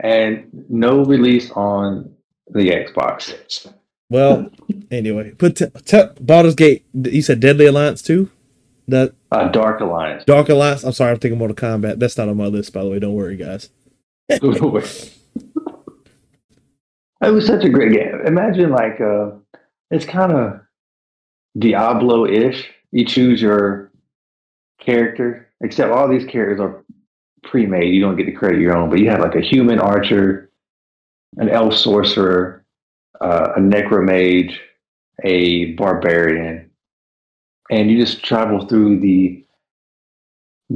[0.00, 2.14] and no release on
[2.50, 3.72] the Xbox.
[4.10, 4.50] Well,
[4.90, 6.84] anyway, but t- t- Baldur's Gate.
[6.94, 8.30] You said Deadly Alliance too.
[8.88, 10.24] That Uh, Dark Alliance.
[10.24, 10.84] Dark Alliance.
[10.84, 11.98] I'm sorry, I'm thinking Mortal Kombat.
[11.98, 12.98] That's not on my list, by the way.
[12.98, 13.70] Don't worry, guys.
[14.28, 14.60] and It
[17.30, 18.20] was such a great game.
[18.26, 19.30] Imagine like uh,
[19.90, 20.60] it's kind of
[21.58, 22.68] Diablo-ish.
[22.92, 23.90] You choose your
[24.80, 26.84] character, except all these characters are
[27.42, 27.92] pre-made.
[27.94, 30.50] You don't get to create your own, but you have like a human archer,
[31.38, 32.64] an elf sorcerer,
[33.20, 34.60] uh, a necromage,
[35.24, 36.63] a barbarian,
[37.70, 39.44] and you just travel through the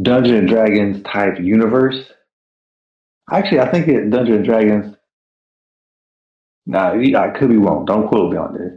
[0.01, 2.11] Dungeon and Dragons type universe.
[3.31, 4.97] Actually, I think it Dungeon and Dragons.
[6.67, 7.87] Nah, I could be wrong.
[7.87, 8.73] Don't quote me on this,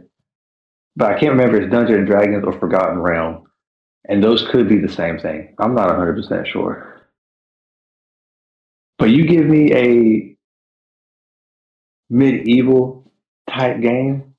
[0.96, 3.44] but I can't remember if it's Dungeon and Dragons or Forgotten Realm,
[4.08, 5.54] and those could be the same thing.
[5.58, 7.02] I'm not 100 percent sure.
[8.98, 10.36] But you give me a
[12.08, 13.10] medieval
[13.50, 14.34] type game,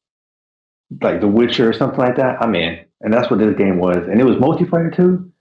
[1.01, 2.85] like The Witcher or something like that, I'm in.
[3.03, 3.97] And that's what this game was.
[3.97, 5.31] And it was multiplayer too.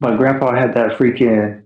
[0.00, 1.62] My grandpa had that freaking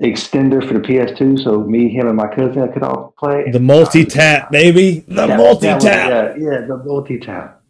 [0.00, 3.50] extender for the PS2, so me, him, and my cousin could all play.
[3.50, 5.00] The multi tap, baby.
[5.08, 5.80] The multi tap.
[6.10, 7.62] Yeah, yeah, the multi tap.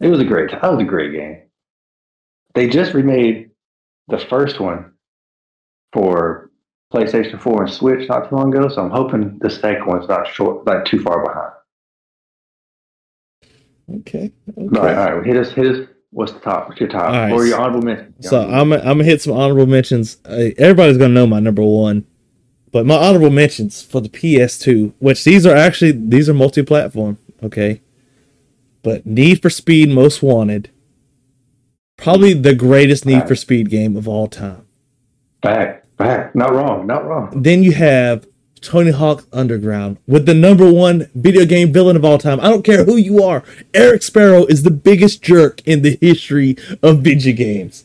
[0.00, 0.50] It was a great.
[0.50, 1.42] That was a great game.
[2.54, 3.50] They just remade
[4.08, 4.92] the first one
[5.92, 6.50] for
[6.92, 10.26] PlayStation 4 and Switch not too long ago, so I'm hoping the second one's not
[10.28, 11.52] short, not too far behind.
[13.96, 14.32] Okay.
[14.56, 15.26] All right, all right.
[15.26, 15.50] Hit us.
[15.52, 15.88] Hit us.
[16.10, 16.68] What's the top?
[16.68, 17.10] What's your top?
[17.10, 18.14] All right, Or your honorable mention?
[18.22, 20.16] So I'm I'm gonna hit some honorable mentions.
[20.24, 22.06] Uh, everybody's gonna know my number one,
[22.72, 27.18] but my honorable mentions for the PS2, which these are actually these are multi-platform.
[27.42, 27.82] Okay,
[28.82, 30.70] but Need for Speed Most Wanted,
[31.96, 34.66] probably the greatest Need for Speed game of all time.
[35.42, 36.34] back, back.
[36.34, 36.86] Not wrong.
[36.86, 37.42] Not wrong.
[37.42, 38.26] Then you have
[38.58, 42.40] Tony Hawk Underground with the number one video game villain of all time.
[42.40, 43.44] I don't care who you are.
[43.74, 47.84] Eric Sparrow is the biggest jerk in the history of video games.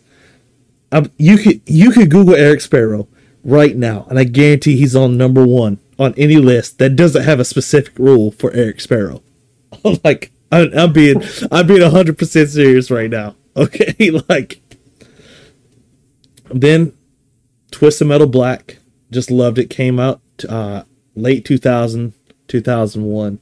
[0.91, 3.07] Um, you could you could Google Eric Sparrow
[3.43, 7.39] right now, and I guarantee he's on number one on any list that doesn't have
[7.39, 9.23] a specific rule for Eric Sparrow.
[10.03, 13.35] like I, I'm being I'm being hundred percent serious right now.
[13.55, 14.61] Okay, like
[16.49, 16.93] then
[17.69, 18.79] Twisted Metal Black.
[19.11, 19.69] Just loved it.
[19.69, 20.83] Came out uh,
[21.15, 22.13] late 2000,
[22.47, 23.39] 2001.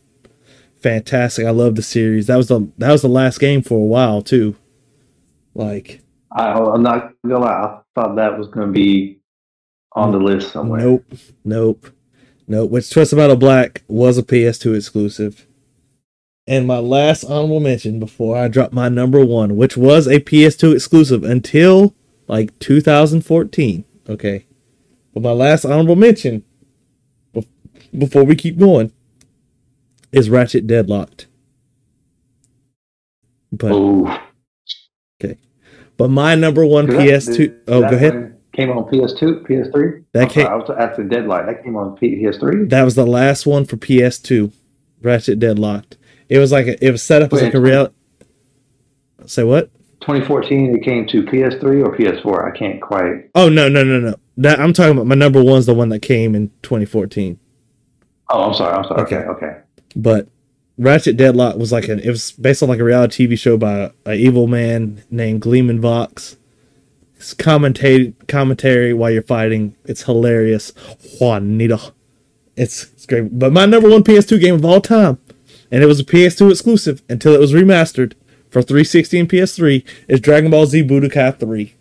[0.81, 1.45] Fantastic.
[1.45, 2.27] I love the series.
[2.27, 4.55] That was the that was the last game for a while too.
[5.53, 7.51] Like I, I'm not gonna lie.
[7.51, 9.19] I thought that was gonna be
[9.93, 10.81] on the list somewhere.
[10.81, 11.05] nope,
[11.43, 11.91] nope,
[12.47, 12.71] nope.
[12.71, 15.45] Which about a Black was a PS2 exclusive.
[16.47, 20.73] And my last honorable mention before I drop my number one, which was a PS2
[20.73, 21.93] exclusive until
[22.27, 23.85] like 2014.
[24.09, 24.47] Okay.
[25.13, 26.43] But my last honorable mention
[27.97, 28.91] before we keep going
[30.11, 31.27] is Ratchet Deadlocked.
[33.51, 34.09] But Ooh.
[35.97, 38.37] but my number one Did PS2 did- oh go ahead.
[38.53, 40.03] Came on PS2, PS3.
[40.13, 41.45] That came- I was after Deadlight.
[41.45, 42.69] That came on PS3.
[42.69, 44.51] That was the last one for PS2.
[45.01, 45.97] Ratchet Deadlocked.
[46.27, 47.93] It was like a, it was set up as like a real
[49.25, 49.69] Say what?
[50.01, 50.75] 2014.
[50.75, 52.53] It came to PS3 or PS4.
[52.53, 53.29] I can't quite.
[53.35, 54.15] Oh no no no no.
[54.37, 57.39] That I'm talking about my number one's the one that came in 2014.
[58.31, 58.73] Oh, I'm sorry.
[58.75, 59.01] I'm sorry.
[59.01, 59.17] Okay.
[59.17, 59.47] Okay.
[59.47, 59.57] Okay.
[59.95, 60.27] But
[60.77, 63.91] Ratchet Deadlock was like an it was based on like a reality TV show by
[64.05, 66.37] a evil man named Gleeman Vox.
[67.15, 69.75] It's commentate commentary while you're fighting.
[69.85, 70.73] It's hilarious.
[71.19, 71.93] Juanita.
[72.55, 73.37] It's, it's great.
[73.37, 75.19] But my number one PS2 game of all time,
[75.71, 78.13] and it was a PS2 exclusive until it was remastered
[78.49, 81.75] for 360 and PS3, is Dragon Ball Z Budokai 3.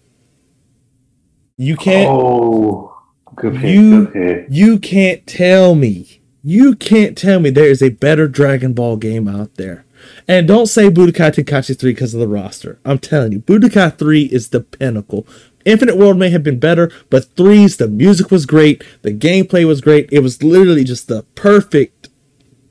[1.56, 2.94] You can't Oh,
[3.34, 3.60] good.
[3.62, 6.19] You- good you can't tell me.
[6.42, 9.84] You can't tell me there is a better Dragon Ball game out there.
[10.26, 12.78] And don't say Budokai Tenkaichi 3 because of the roster.
[12.84, 15.26] I'm telling you, Budokai 3 is the pinnacle.
[15.66, 19.82] Infinite World may have been better, but 3's the music was great, the gameplay was
[19.82, 20.08] great.
[20.10, 22.00] It was literally just the perfect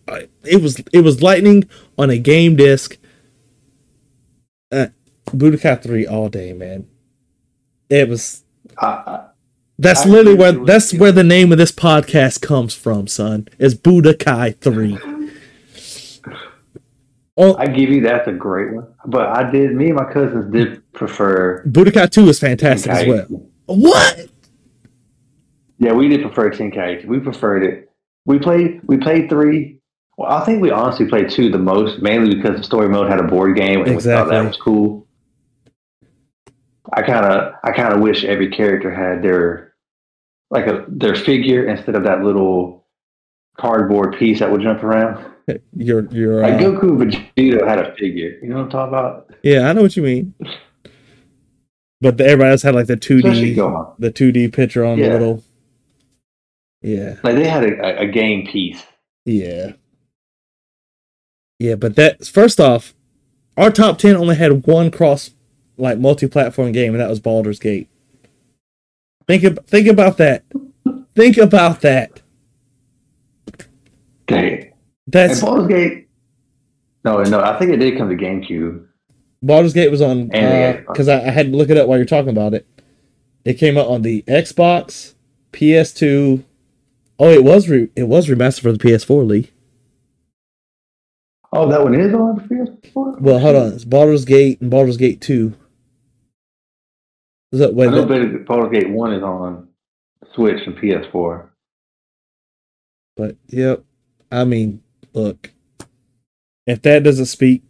[0.09, 2.97] uh, it was it was lightning on a game disc.
[4.71, 4.87] Uh,
[5.27, 6.87] Budokai 3 all day, man.
[7.89, 8.43] It was
[9.79, 13.47] that's I literally where that's where the name of this podcast comes from, son.
[13.57, 14.97] Is Budokai Three.
[17.37, 18.87] Oh, I give you that's a great one.
[19.05, 19.73] But I did.
[19.73, 21.63] Me and my cousins did prefer.
[21.65, 23.25] Budokai Two is fantastic as well.
[23.65, 24.27] What?
[25.79, 27.05] Yeah, we did prefer Tenkaichi.
[27.05, 27.89] We preferred it.
[28.25, 28.81] We played.
[28.83, 29.79] We played three.
[30.17, 33.21] Well, I think we honestly played two the most, mainly because the story mode had
[33.21, 35.07] a board game, and we thought that was cool.
[36.91, 39.68] I kind of, I kind of wish every character had their,
[40.49, 42.85] like a their figure instead of that little
[43.57, 45.25] cardboard piece that would jump around.
[45.75, 48.37] You're you're Like uh, Goku Vegeta had a figure.
[48.41, 49.33] You know what I'm talking about?
[49.41, 50.35] yeah, I know what you mean.
[52.01, 55.09] But the, everybody else had like the two D the two D picture on the
[55.09, 55.43] little.
[56.81, 58.81] Yeah, Like they had a, a, game piece.
[59.25, 59.73] yeah.
[61.57, 62.93] Yeah, but that first off,
[63.57, 65.31] our top ten only had one cross
[65.77, 67.89] like multi-platform game, and that was Baldur's Gate.
[69.29, 70.43] Think ab- think about that.
[71.15, 72.19] Think about that.
[74.25, 74.53] Dang.
[74.63, 74.73] And
[75.05, 76.07] That's Baldur's Gate.
[77.05, 78.87] No, no, I think it did come to GameCube.
[79.43, 81.99] Baldur's Gate was on And- uh, because I, I had to look it up while
[81.99, 82.65] you're talking about it.
[83.45, 85.13] It came out on the Xbox,
[85.53, 86.43] PS2.
[87.19, 89.51] Oh, it was re- it was remastered for the PS4, Lee.
[91.53, 93.21] Oh, that one is on the PS4.
[93.21, 93.73] Well, hold on.
[93.73, 95.53] It's Baldur's Gate and Baldur's Gate 2.
[97.51, 99.67] Is that, I know that- Baldur's Gate One is on
[100.33, 101.49] Switch and PS4.
[103.17, 103.83] but yep.
[104.31, 104.81] I mean,
[105.13, 105.51] look.
[106.67, 107.63] If that doesn't speak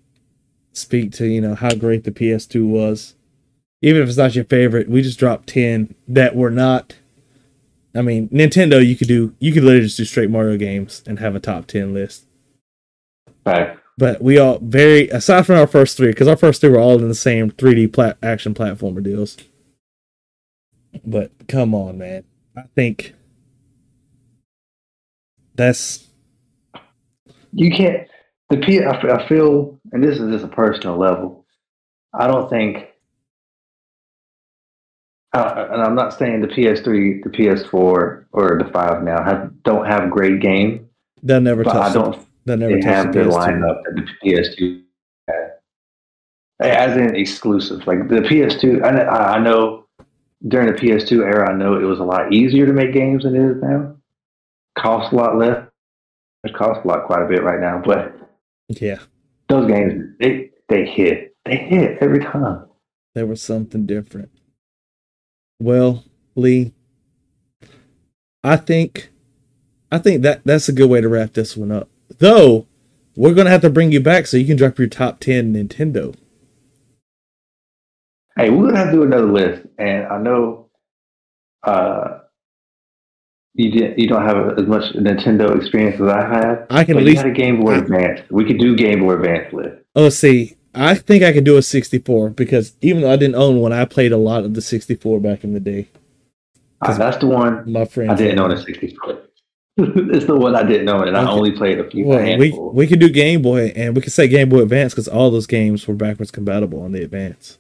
[0.74, 3.16] speak to, you know, how great the PS2 was,
[3.82, 6.96] even if it's not your favorite, we just dropped 10 that were not
[7.96, 11.20] I mean, Nintendo you could do you could literally just do straight Mario games and
[11.20, 12.26] have a top 10 list.
[13.46, 13.78] Right.
[13.98, 17.02] But we all very aside from our first three, because our first three were all
[17.02, 19.38] in the same 3D plat- action platformer deals.
[21.06, 22.24] But come on, man.
[22.58, 23.14] I think
[25.56, 26.08] that's
[27.52, 28.08] You can't.
[28.50, 28.84] The P.
[28.84, 31.46] I I feel, and this is just a personal level.
[32.14, 32.88] I don't think.
[35.32, 37.72] Uh, and I'm not saying the PS3, the PS4,
[38.32, 40.82] or the five now have don't have great games,
[41.22, 41.94] they'll never but I touch.
[41.94, 43.34] don't They'll never they touch have the the PS2.
[43.38, 44.82] lineup that the PS2
[45.28, 45.52] had.
[46.62, 48.84] As in exclusive, like the PS2.
[48.84, 49.86] I, I know
[50.48, 53.36] during the PS2 era, I know it was a lot easier to make games than
[53.36, 53.96] it is now.
[54.78, 55.66] Cost a lot less.
[56.44, 57.82] It costs a lot, quite a bit right now.
[57.86, 58.16] But
[58.70, 59.00] Yeah,
[59.50, 62.66] those games, they they hit, they hit every time.
[63.16, 64.30] there was something different.
[65.60, 66.74] Well, Lee,
[68.44, 69.12] I think,
[69.92, 71.90] I think that that's a good way to wrap this one up.
[72.20, 72.68] Though,
[73.18, 76.16] we're gonna have to bring you back so you can drop your top ten Nintendo.
[78.40, 80.70] Hey, we're gonna have to do another list, and I know
[81.64, 82.20] uh,
[83.54, 86.68] you did, you don't have as much Nintendo experience as I have.
[86.70, 88.22] I can at least had a Game Boy Advance.
[88.30, 89.84] We could do Game Boy Advance list.
[89.94, 93.60] Oh, see, I think I could do a 64 because even though I didn't own
[93.60, 95.90] one, I played a lot of the 64 back in the day.
[96.82, 99.22] Uh, that's the one My friend I didn't own a 64.
[99.78, 102.06] it's the one I didn't own, and I only played a few.
[102.06, 102.72] Well, a we handful.
[102.72, 105.46] we could do Game Boy, and we could say Game Boy Advance because all those
[105.46, 107.58] games were backwards compatible on the Advance.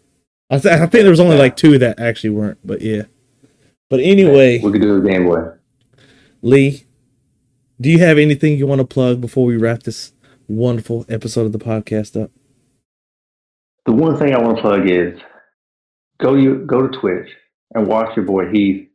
[0.49, 3.03] I, th- I think there was only like two that actually weren't, but yeah.
[3.89, 5.41] But anyway, we could do a Game Boy.
[6.41, 6.85] Lee,
[7.79, 10.13] do you have anything you want to plug before we wrap this
[10.47, 12.31] wonderful episode of the podcast up?
[13.85, 15.19] The one thing I want to plug is
[16.19, 17.29] go you go to Twitch
[17.73, 18.89] and watch your boy Heath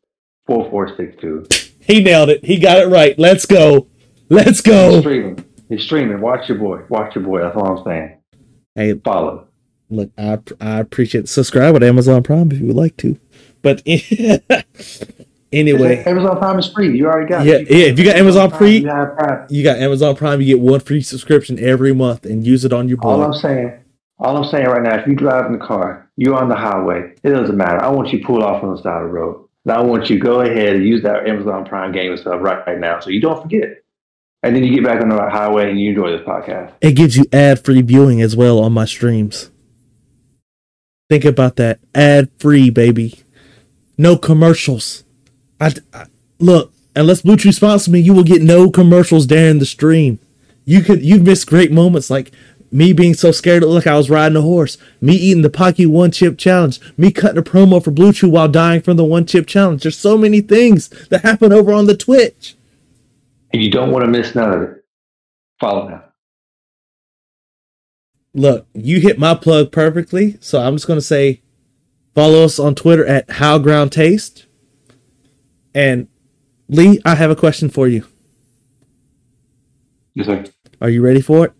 [0.46, 1.46] four four six two.
[1.86, 2.42] He nailed it.
[2.42, 3.14] He got it right.
[3.18, 3.88] Let's go.
[4.30, 4.92] Let's go.
[4.92, 5.44] He's streaming.
[5.68, 6.18] He's streaming.
[6.22, 6.80] Watch your boy.
[6.88, 7.42] Watch your boy.
[7.42, 8.18] That's all I'm saying.
[8.74, 9.48] Hey, Follow.
[9.90, 13.18] Look, I I appreciate subscribe with Amazon Prime if you would like to.
[13.62, 13.82] But
[15.52, 16.96] anyway, Amazon Prime is free.
[16.96, 17.70] You already got Yeah, it.
[17.70, 19.46] yeah, if you got Amazon Prime, Free- you have Prime.
[19.50, 22.88] you got Amazon Prime, you get one free subscription every month and use it on
[22.88, 23.22] your All.
[23.22, 23.72] I'm saying,
[24.18, 27.14] all I'm saying right now, if you drive in the car, you're on the highway,
[27.22, 27.82] it doesn't matter.
[27.82, 29.48] I want you to pull off on the side of the road.
[29.66, 32.66] And I want you to go ahead and use that Amazon Prime game stuff right,
[32.66, 33.82] right now so you don't forget.
[34.42, 36.74] And then you get back on the highway and you enjoy this podcast.
[36.82, 39.50] It gives you ad free viewing as well on my streams.
[41.08, 41.80] Think about that.
[41.94, 43.20] Ad free, baby.
[43.98, 45.04] No commercials.
[45.60, 46.06] I, I-
[46.38, 50.18] look, unless Bluetooth sponsors me, you will get no commercials during the stream.
[50.64, 52.32] You could you've missed great moments like
[52.72, 55.86] me being so scared to look I was riding a horse, me eating the Paqui
[55.86, 59.46] one chip challenge, me cutting a promo for Bluetooth while dying from the one chip
[59.46, 59.82] challenge.
[59.82, 62.56] There's so many things that happen over on the Twitch.
[63.52, 64.84] And you don't want to miss none of it.
[65.60, 66.04] Follow now.
[68.34, 70.36] Look, you hit my plug perfectly.
[70.40, 71.40] So I'm just gonna say,
[72.14, 74.46] follow us on Twitter at How Ground Taste.
[75.74, 76.08] And
[76.68, 78.06] Lee, I have a question for you.
[80.14, 80.44] Yes, sir.
[80.80, 81.52] Are you ready for it?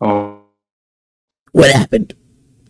[0.00, 0.40] Oh,
[1.52, 2.14] What happened?